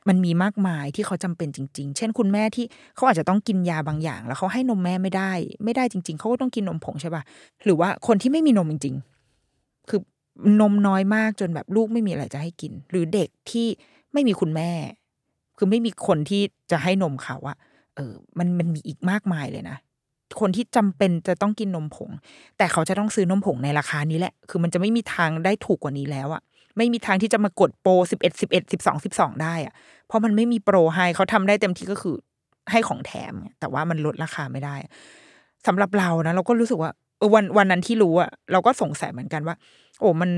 [0.08, 5.32] มันมีมากมายที่เขาจำเป็นจริง ๆ เช่นคุณแม่ที่เขาอาจจะต้องกินยาบางอย่าง แล้วเขาให้นมแม่ไม่ได้
[5.64, 7.22] ไม่ได้จริง ๆ เขาก็ต้องกินนมผงใช่ปะ่ะ
[7.64, 8.96] หรือว่าคนที่ไม่มีนมจริง
[9.42, 10.00] ๆ คือ
[10.60, 13.66] นมน้อยมากจนแบบลูกไม่มีอะไรจะให้กิน หรือเด็กที่
[14.12, 14.70] ไม่มีคุณแม่
[15.62, 17.56] คือไม่มีคนที่จะให้นมเขาอะ
[17.96, 19.76] เออ มันมันมีอีกมากมายเลยนะ
[20.40, 22.10] คนที่จำเป็นจะต้องกินนมผง
[22.56, 26.42] แต่เขาจะต้องซื้อนมผงในราคานี้แหละ คือมันจะไม่มีทางได้ถูกกว่านี้แล้วอะ
[26.76, 29.74] ไม่มีทางที่จะมากดโปรสิบเอ็ดสิบเอ็ดสิบสองสิบสองได้อะ
[30.06, 32.14] เพราะมันไม่มีโปรให้เขาทำได้เต็มที่ก็คือ
[32.70, 34.76] ให้ของแถม แต่ว่ามันลดราคาไม่ได้
[35.66, 39.56] สำหรับเรานะเราก็รู้สึกว่าเออวันวันนั้นที่รู้อะเราก็สงสัยเหมือนกันว่า
[40.00, 40.30] โอ้มัน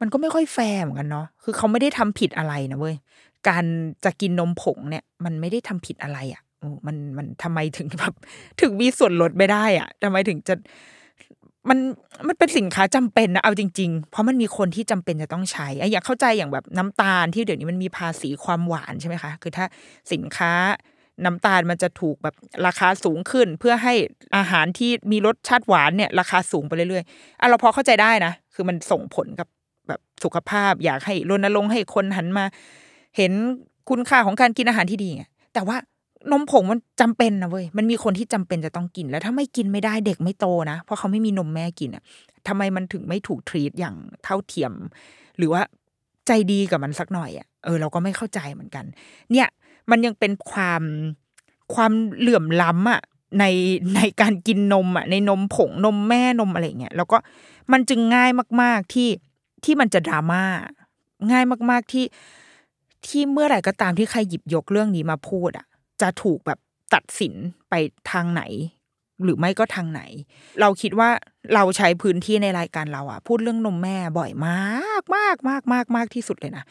[0.00, 2.96] มันก็ไม่ค่อยแฟร์เหมือนกันเนาะคือเขาไม่ได้ทำผิดอะไรนะเว้ย
[3.48, 3.64] การ
[4.04, 6.42] จะกินนมผงเนี่ย มันไม่ได้ทำผิดอะไรอะ่ะ
[6.86, 8.14] มันมันทำไมถึงแบบ
[8.60, 10.54] ถึงมีส่วนลดไม่ได้อะ่ะทำไมถึงจะ
[11.68, 11.78] มัน
[12.28, 19.64] มันเป็นสินค้าจำเป็นนะเอาจริง ๆ เพราะมันมีคนที่จำเป็นจะต้องใช้ไอ้อยากเข้าใจอย่างแบบน้ำตาลที่เดี๋ยวนี้มันมีภาษีความหวานใช่ไหมคะคือถ้า
[20.12, 20.52] สินค้า
[21.24, 22.34] น้ำตาลมันจะถูกแบบ
[22.66, 23.94] ราคาสูงขึ้น เพื่อให้
[24.36, 29.48] อาหารที่มีรสชาติหวานเนี่ยราคาสูงไปเรื่อยๆอะเราพอเข้าใจได้นะ คือมันส่งผลกับ
[29.88, 32.44] แบบสุขภาพอยากให้รณรงค์ให้คนหันมา
[33.18, 33.32] เห็น
[33.88, 35.76] คุณค่าของการกินอาหารที่ดีไงแต่ว่า
[36.32, 42.02] นมผงมันจำเป็นนะเว้ย มันมีคนที่จำเป็นจะต้องกิน แล้วถ้าไม่กินไม่ได้เด็กไม่โตนะ เพราะเขาไม่มีนมแม่กินอะ
[42.48, 44.72] ทำไมมันถึงไม่ถูกทรีตอย่างเท่าเทียม
[45.38, 45.62] หรือว่า
[46.26, 48.84] ใจดีกับมันสักหน่อยอะ เออเราก็ไม่เข้าใจเหมือนกัน
[49.32, 49.48] เนี่ย
[49.90, 50.82] มันยังเป็นความ
[51.74, 53.00] ความเหลื่อมล้ำอะ
[53.40, 53.44] ใน
[53.96, 57.18] ในการกินนมอะในนมผงนมแม่นมอะไรเงี้ยแล้วก็
[57.72, 58.30] มันจึงง่าย
[58.62, 59.08] มาก ๆที่
[59.64, 60.44] ที่มันจะดราม่า
[61.30, 62.04] ง่ายมาก ๆที่
[63.06, 65.66] ที่เมื่อไหร่ก็ตามที่ใครหยิบยกเรื่องนี้มาพูดอะ
[66.00, 66.58] จะถูกแบบ
[66.94, 67.34] ตัดสิน
[67.70, 67.74] ไป
[68.10, 68.42] ทางไหน
[69.22, 70.02] หรือไม่ก็ทางไหน
[70.60, 71.08] เราคิดว่า
[71.54, 76.64] เราใช้พื้นที่ในรายการเราอะ พูดเรื่องนมแม่บ่อยมากมากมากมากมากที่สุดเลยนะ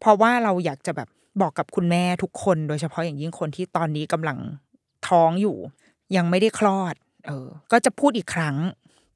[0.00, 1.08] เพราะว่าเราอยากจะแบบ
[1.40, 4.38] บอกกับคุณแม่ทุกคนโดยเฉพาะอย่างยิ่งคนที่ตอนนี้กำลัง
[5.08, 5.56] ท้องอยู่
[6.16, 6.94] ยังไม่ได้คลอด
[7.26, 8.56] เออ ก็จะพูดอีกครั้ง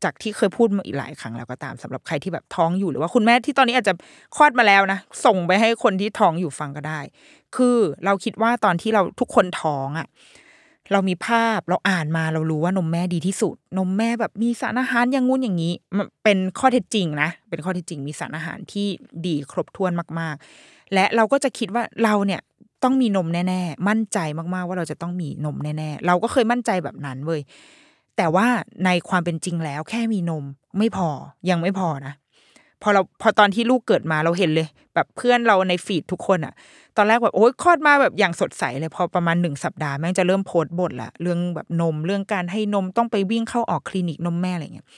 [0.04, 3.94] จากที่เคยพูดมาอีกหลายครั้งแล้วก็ตามสำหรับใครที่แบบท้องอยู่หรือว่าคุณแม่ที่ตอนนี้อาจจะ
[4.36, 7.00] คลอดมาแล้วนะ ส่งไปให้คนที่ท้องอยู่ฟังก็ได้
[7.56, 10.06] คือเราคิดว่าตอนที่เราทุกคนท้องอะ่ะ
[10.92, 18.86] เรามีภาพเราอ่านมาเรารู้ว่านมแม่ดีที่สุด นมแม่แบบมีสารอาหารอย่างงู้นอย่างนี้มันเป็นข้อเท็จจริงนะ เป็นข้อเท็จจริงมีสารอาหารที่
[19.26, 20.34] ดีครบถ้วนมาก
[20.64, 22.40] ๆ และเราก็จะคิดว่าเราเนี่ย
[22.84, 24.18] ต้องมีนมแน่ ๆ มั่นใจ
[24.54, 27.40] มากๆว่าเราจะต้องมีนมแน่ ๆ เราก็เคยมั่นใจแบบนั้นเว้ย
[28.20, 28.48] แต่ว่า
[28.86, 30.44] ในความเป็นจริงแล้วแค่มีนม
[30.78, 31.08] ไม่พอ
[31.50, 32.14] ยังไม่พอนะ
[32.82, 36.54] พอเราพอตอนที่ลูกเกิดมาเราเห็นเลย แบบเพื่อนเราในฟีดทุกคนอะ
[36.96, 44.88] ตอนแรกแบบโอ้ยคลอดมาแบบอย่างสดใสเลยพอประมาณหนึ่งสัปดาห์แม่งจะเริ่มโพสต์บทละเรื่องแบบนมเรื่องการให้นมต้องไปวิ่งเข้าออกคลินิกนมแม่อะไรเงี้ย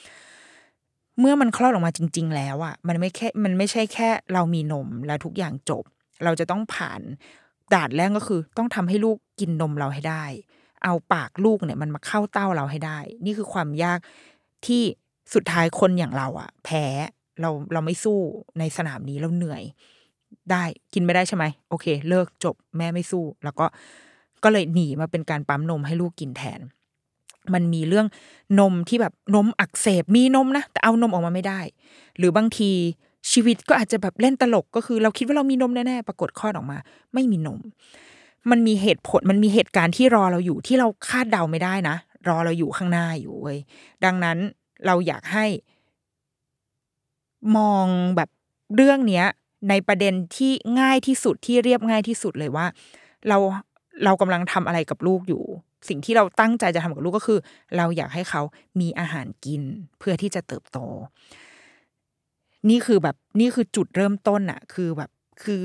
[1.19, 5.83] เมื่อมันคลอดออกมาจริง ๆ แล้วอะมันไม่แค่มันไม่ใช่แค่ เรามีนมแล้วทุกอย่างจบ
[6.23, 7.01] เราจะต้องผ่าน
[7.73, 10.23] ด่านแรกก็คือ ต้องทำให้ลูกกินนมเราให้ได้
[10.83, 13.99] เอาปากลูกเนี่ยมันมาเข้าเต้าเราให้ได้ นี่คือความยาก
[14.65, 14.83] ที่
[15.33, 16.85] สุดท้ายคนอย่างเราอะแพ้
[17.41, 18.19] เราเราไม่สู้
[18.59, 19.63] ในสนามนี้เราเหนื่อย
[20.51, 20.63] ได้
[20.93, 23.65] กินไม่ได้ใช่ไหมโอเค เลิกจบแม่ไม่สู้ แล้วก็
[24.43, 26.59] ก็เลยหนีมาเป็นการปั๊มนมให้ลูกกินแทน
[27.53, 28.07] มันมีเรื่อง
[28.59, 31.59] นมที่แบบนมอักเสบมีนมนะแต่เอานมออกมาไม่ได้
[32.17, 32.71] หรือบางที
[33.31, 36.77] ชีวิตก็อาจจะแบบเล่นตลกก็คือ เราคิดว่าเรามีนมแน่ๆปรากฏคลอดออกมา
[37.13, 37.59] ไม่มีนม
[38.51, 41.95] มันมีเหตุผลมันมีเหตุการณ์ที่รอเราอยู่ที่เราคาดเดาไม่ได้นะ
[42.27, 43.59] รอเราอยู่ข้างหน้าอยู่เว้ย
[44.05, 44.37] ดังนั้น
[44.85, 45.45] เราอยากให้
[47.57, 47.85] มอง
[48.15, 48.29] แบบ
[48.75, 49.25] เรื่องเนี้ย
[49.69, 52.65] ในประเด็นที่ง่ายที่สุดที่เรียบง่ายที่สุดเลยว่า
[53.27, 53.37] เรา
[54.03, 55.43] เรากำลังทำอะไรกับลูกอยู่
[55.89, 57.39] สิ่งที่เราตั้งใจจะทำกับลูกก็คือ
[57.77, 58.41] เราอยากให้เขา
[58.79, 59.61] มีอาหารกิน
[59.99, 60.77] เพื่อที่จะเติบโต
[62.69, 65.09] นี่คือแบบนี่คือจุดเริ่มต้นอะคือแบบ
[65.43, 65.63] คือ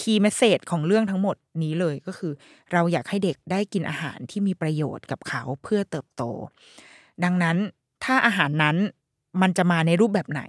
[0.00, 2.32] key message ของเรื่องทั้งหมดนี้เลยก็คือ
[2.72, 6.22] เราอยากให้เด็กได้กินอาหารที่มีประโยชน์กับเขาเพื่อเติบโต
[7.24, 7.56] ดังนั้น
[8.04, 8.76] ถ้าอาหารนั้น
[9.42, 10.42] มันจะมาในรูปแบบไหน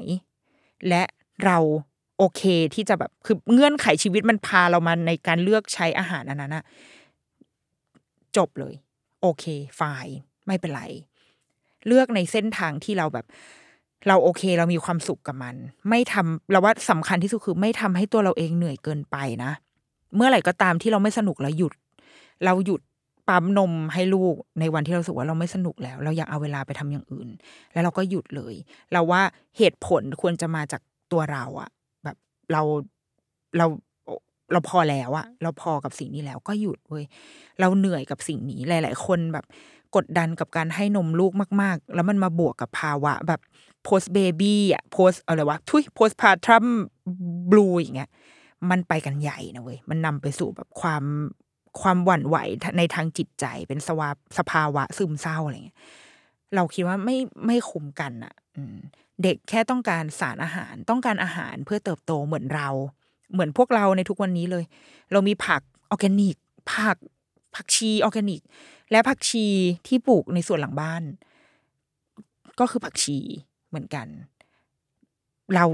[0.89, 1.03] และ
[1.45, 1.57] เรา
[2.17, 2.43] โอเค
[2.73, 6.63] ที่จะแบบคือเงื่อนไขชีวิตมันพาเรามาในการเลือกใช้อาหารอันนั้นอะ
[8.37, 8.73] จบเลย
[9.21, 9.45] โอเค
[9.79, 10.07] ฝ่าย
[10.47, 10.83] ไม่เป็นไร
[11.87, 13.25] เลือกในเส้นทางที่เราแบบ
[14.07, 15.55] เราโอเคเรามีความสุขกับมัน
[15.89, 19.51] ไม่ทำเราว่าสำคัญที่สุดคือไม่ทำให้ตัวเราเองเหนื่อยเกินไปนะ
[20.15, 21.73] เมื่อไหร่ก็ตามที่เราไม่สนุกเราหยุด
[22.45, 22.81] เราหยุด
[23.29, 27.29] ปั๊มนมให้ลูกในวันที่เราสึกว่าเราไม่สนุกแล้ว เราอยากเอาเวลาไปทำอย่างอื่น
[27.73, 28.55] แล้วเราก็หยุดเลย
[28.93, 29.21] เราว่า
[29.57, 30.81] เหตุผลควรจะมาจาก
[31.11, 31.69] ตัวเราอะ
[32.03, 32.17] แบบ
[32.51, 32.61] เรา
[33.57, 33.65] เรา
[34.51, 37.05] เราพอแล้วอะเราพอกับสิ่งนี้แล้วก็หยุดเว้ย
[37.59, 39.45] เราเหนื่อยกับสิ่งนี้หลาย ๆ คนแบบ
[39.95, 41.31] กดดันกับการให้นมลูก
[41.61, 43.41] มาก ๆ แล้วมันมาบวกกับภาวะแบบ
[43.87, 46.65] post baby อะ post อะไรวะ ทุย post partum
[47.51, 48.09] blue อย่างเงี้ย
[48.69, 51.03] มันไปกันใหญ่นะเว้ย มันนำไปสู่แบบความ
[51.81, 52.37] ความหวั่นไหว
[52.77, 55.77] ในทางจิตใจ เป็นสวาสภาวะซึมเศร้าอะไรเงี้ย
[56.55, 58.33] เราคิดว่าไม่ไม่คุ้มกันอะ่ะ
[59.23, 62.69] เด็กแค่ต้องการสารอาหาร ต้องการอาหารเพื่อเติบโตเหมือนเรา
[63.33, 64.63] เหมือนพวกเราในทุกวันนี้เลย
[65.11, 66.35] เรามีผักออร์แกนิก
[66.73, 66.97] ผัก
[67.55, 68.41] ผักชีออร์แกนิก
[68.91, 69.45] และผักชี
[69.87, 71.03] ที่ปลูกในสวนหลังบ้าน
[72.59, 73.17] ก็คือผักชี
[73.69, 74.07] เหมือนกัน
[75.55, 75.65] เรา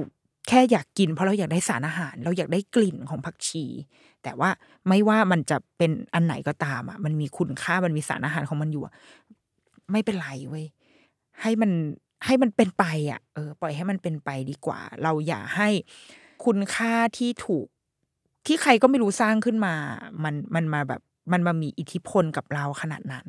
[0.47, 3.65] แค่อยากกิน เพราะเราอยากได้สารอาหาร เราอยากได้กลิ่นของผักชี
[4.23, 4.49] แต่ว่า
[4.87, 8.83] ไม่ว่ามันจะเป็นอันไหนก็ตามอะมันมีคุณค่ามันมีสารอาหารของมันอยู่
[9.91, 10.65] ไม่เป็นไรเว้ย
[11.41, 11.71] ให้มัน
[12.25, 15.69] ให้มันเป็นไปอะเออปล่อยให้มันเป็นไปดีกว่า เราอย่าให้
[16.45, 17.67] คุณค่าที่ถูก
[18.45, 19.73] ที่ใครก็ไม่รู้สร้างขึ้นมา
[20.23, 23.27] มันมันมาแบบมันมามีอิทธิพลกับเราขนาดนั้น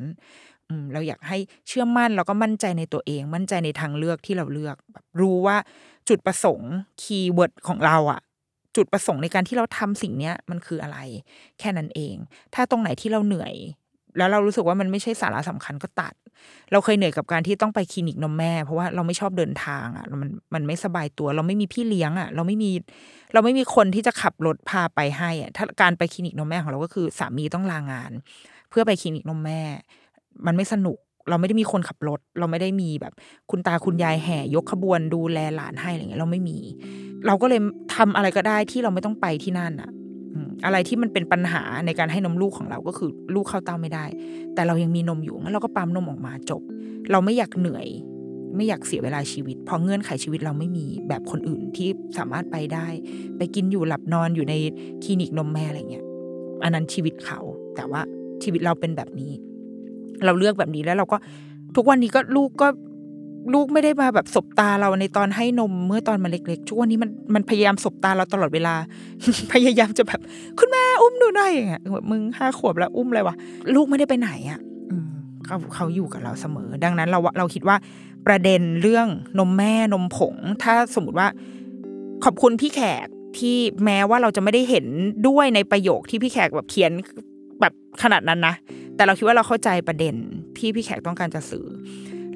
[0.68, 1.38] อืมเราอยากให้
[1.68, 5.56] เชื่อมั่นแล้วก็มั่นใจในตัวเอง มั่นใจในทางเลือกที่เราเลือกแบบรู้ว่า
[6.08, 8.20] จุดประสงค์ keyword ของเราอะ
[8.76, 10.98] จุดประสงค์ในการที่เราทำสิ่งเนี้ยมันคืออะไร
[11.58, 12.14] แค่นั้นเอง
[12.54, 13.54] ถ้าตรงไหนที่เราเหนื่อย
[14.18, 16.14] แล้วเรารู้สึกว่ามันไม่ใช่สาระสำคัญก็ตัด
[16.72, 22.70] เราเคยเหนื่อยกับการที่ต้องไปคลินิกนมแม่ เพราะว่าเราไม่ชอบเดินทางอะมันมันไม่สบายตัว เราไม่มีพี่เลี้ยงอะ เราไม่มี
[23.32, 28.10] เราไม่มีคนที่จะขับรถพาไปให้อะถ้าการไปคลินิกนมแม่ของเราก็คือสามีต้องลางาน
[28.70, 29.60] เพื่อไปคลินิกนมแม่
[30.46, 30.98] มันไม่สนุก
[31.30, 33.12] เราไม่ได้มีคนขับรถ เราไม่ได้มีแบบ
[33.50, 36.58] คุณตาคุณยายแห่ยกขบวนดูแลหลานให้อะไรเงี้ยเราไม่มี
[37.26, 37.60] เราก็เลย
[37.94, 39.90] ทำอะไรก็ได้ที่เราไม่ต้องไปที่นั่นอะ
[40.64, 44.04] อะไรที่มันเป็นปัญหาในการให้นมลูกของเราก็คือลูกเข้าเต้าไม่ได้
[44.54, 46.62] แต่เรายังมีนมอยู่งั้นเราก็ปั๊มนมออกมาจบ
[47.10, 47.86] เราไม่อยากเหนื่อย
[48.56, 51.88] ไม่อยากเสียเวลาชีวิต เพราะเงื่อนไขชีวิตเราไม่มีแบบคนอื่นที่
[52.18, 52.86] สามารถไปได้
[53.36, 54.54] ไปกินอยู่หลับนอนอยู่ใน
[55.02, 56.06] คลินิกนมแม่อะไรเงี้ย
[56.62, 57.40] อันนั้นชีวิตเขา
[57.76, 58.00] แต่ว่า
[58.42, 59.32] ชีวิตเราเป็นแบบนี้
[60.24, 61.16] เราเลือกแบบนี้แล้วเราก็
[61.76, 62.68] ทุกวันนี้ก็ลูกก็
[63.54, 68.74] ลูกไม่ได้มาแบบสบตาเราในตอนให้นมเมื่อตอนมันเล็กๆทุกวันนี้มันมันพยายามสบตาเราตลอดเวลา
[69.52, 70.20] พยายามจะแบบ
[70.58, 73.34] คุณแม่อุ้มหนูหน่อยอย่างเงี้ยแบบมึงห้าขวบแล้วอุ้มเลยวะ
[73.74, 74.60] ลูกไม่ได้ไปไหนอะ
[75.46, 77.76] เขาเขาอยู่กับเราเสมอ ดังนั้นเราเราคิดว่า
[78.26, 81.28] ประเด็นเรื่องนมแม่นมผง ถ้าสมมติว่า
[82.24, 83.06] ขอบคุณพี่แขก
[83.38, 84.86] ที่แม้ว่าเราจะไม่ได้เห็น
[85.28, 86.92] ด้วยในประโยคที่พี่แขกแบบเขียน
[87.60, 87.72] แบบ
[88.02, 88.54] ขนาดนั้นนะ
[88.96, 90.14] แต่เราคิดว่าเราเข้าใจประเด็น
[90.58, 91.66] ที่พี่แขกต้องการจะสื่อ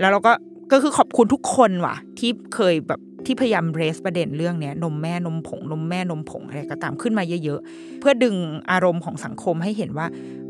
[0.01, 0.33] แล้วเราก็
[0.73, 8.37] ก็คือขอบคุณทุกคนว่ะ ที่เคยแบบที่พยายามเรสประเด็นเรื่องเนี้ยนมแม่นมผง นมแม่นมผงอะไรก็ตามขึ้นมาเยอะๆ เพื่อดึง
[8.71, 10.07] อารมณ์ของสังคมให้เห็นว่า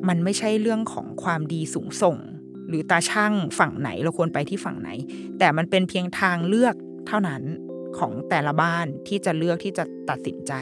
[0.08, 2.16] มันไม่ใช่เรื่องของความดีสูงส่ง
[2.68, 4.90] หรือตาช่างฝั่งไหนเราควรไปที่ฝั่งไหน
[5.38, 6.74] แต่มันเป็นเพียงทางเลือก
[7.06, 7.42] เท่านั้น
[7.98, 10.52] ของแต่ละบ้านที่จะเลือกที่จะตัดสินใจ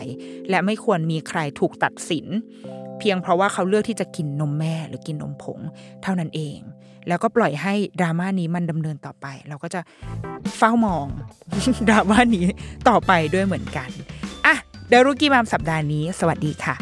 [0.51, 2.27] และไม่ควรมีใครถูกตัดสิน
[2.99, 5.59] เพียงเพราะว่าเขาเลือกที่จะกินนมแม่หรือกินนมผง
[6.03, 6.59] เท่านั้นเอง
[7.11, 9.81] แล้วก็ปล่อยให้ดราม่านี้มันดำเนินต่อไป เราก็จะ
[10.57, 11.07] เฝ้ามอง
[11.89, 12.47] ดราม่านี้
[12.89, 13.89] ต่อไปด้วยเหมือนกัน
[14.47, 14.55] อะ
[14.89, 16.75] เดรุกี้มามสัปดาห์นี้ สวัสดีค่ะ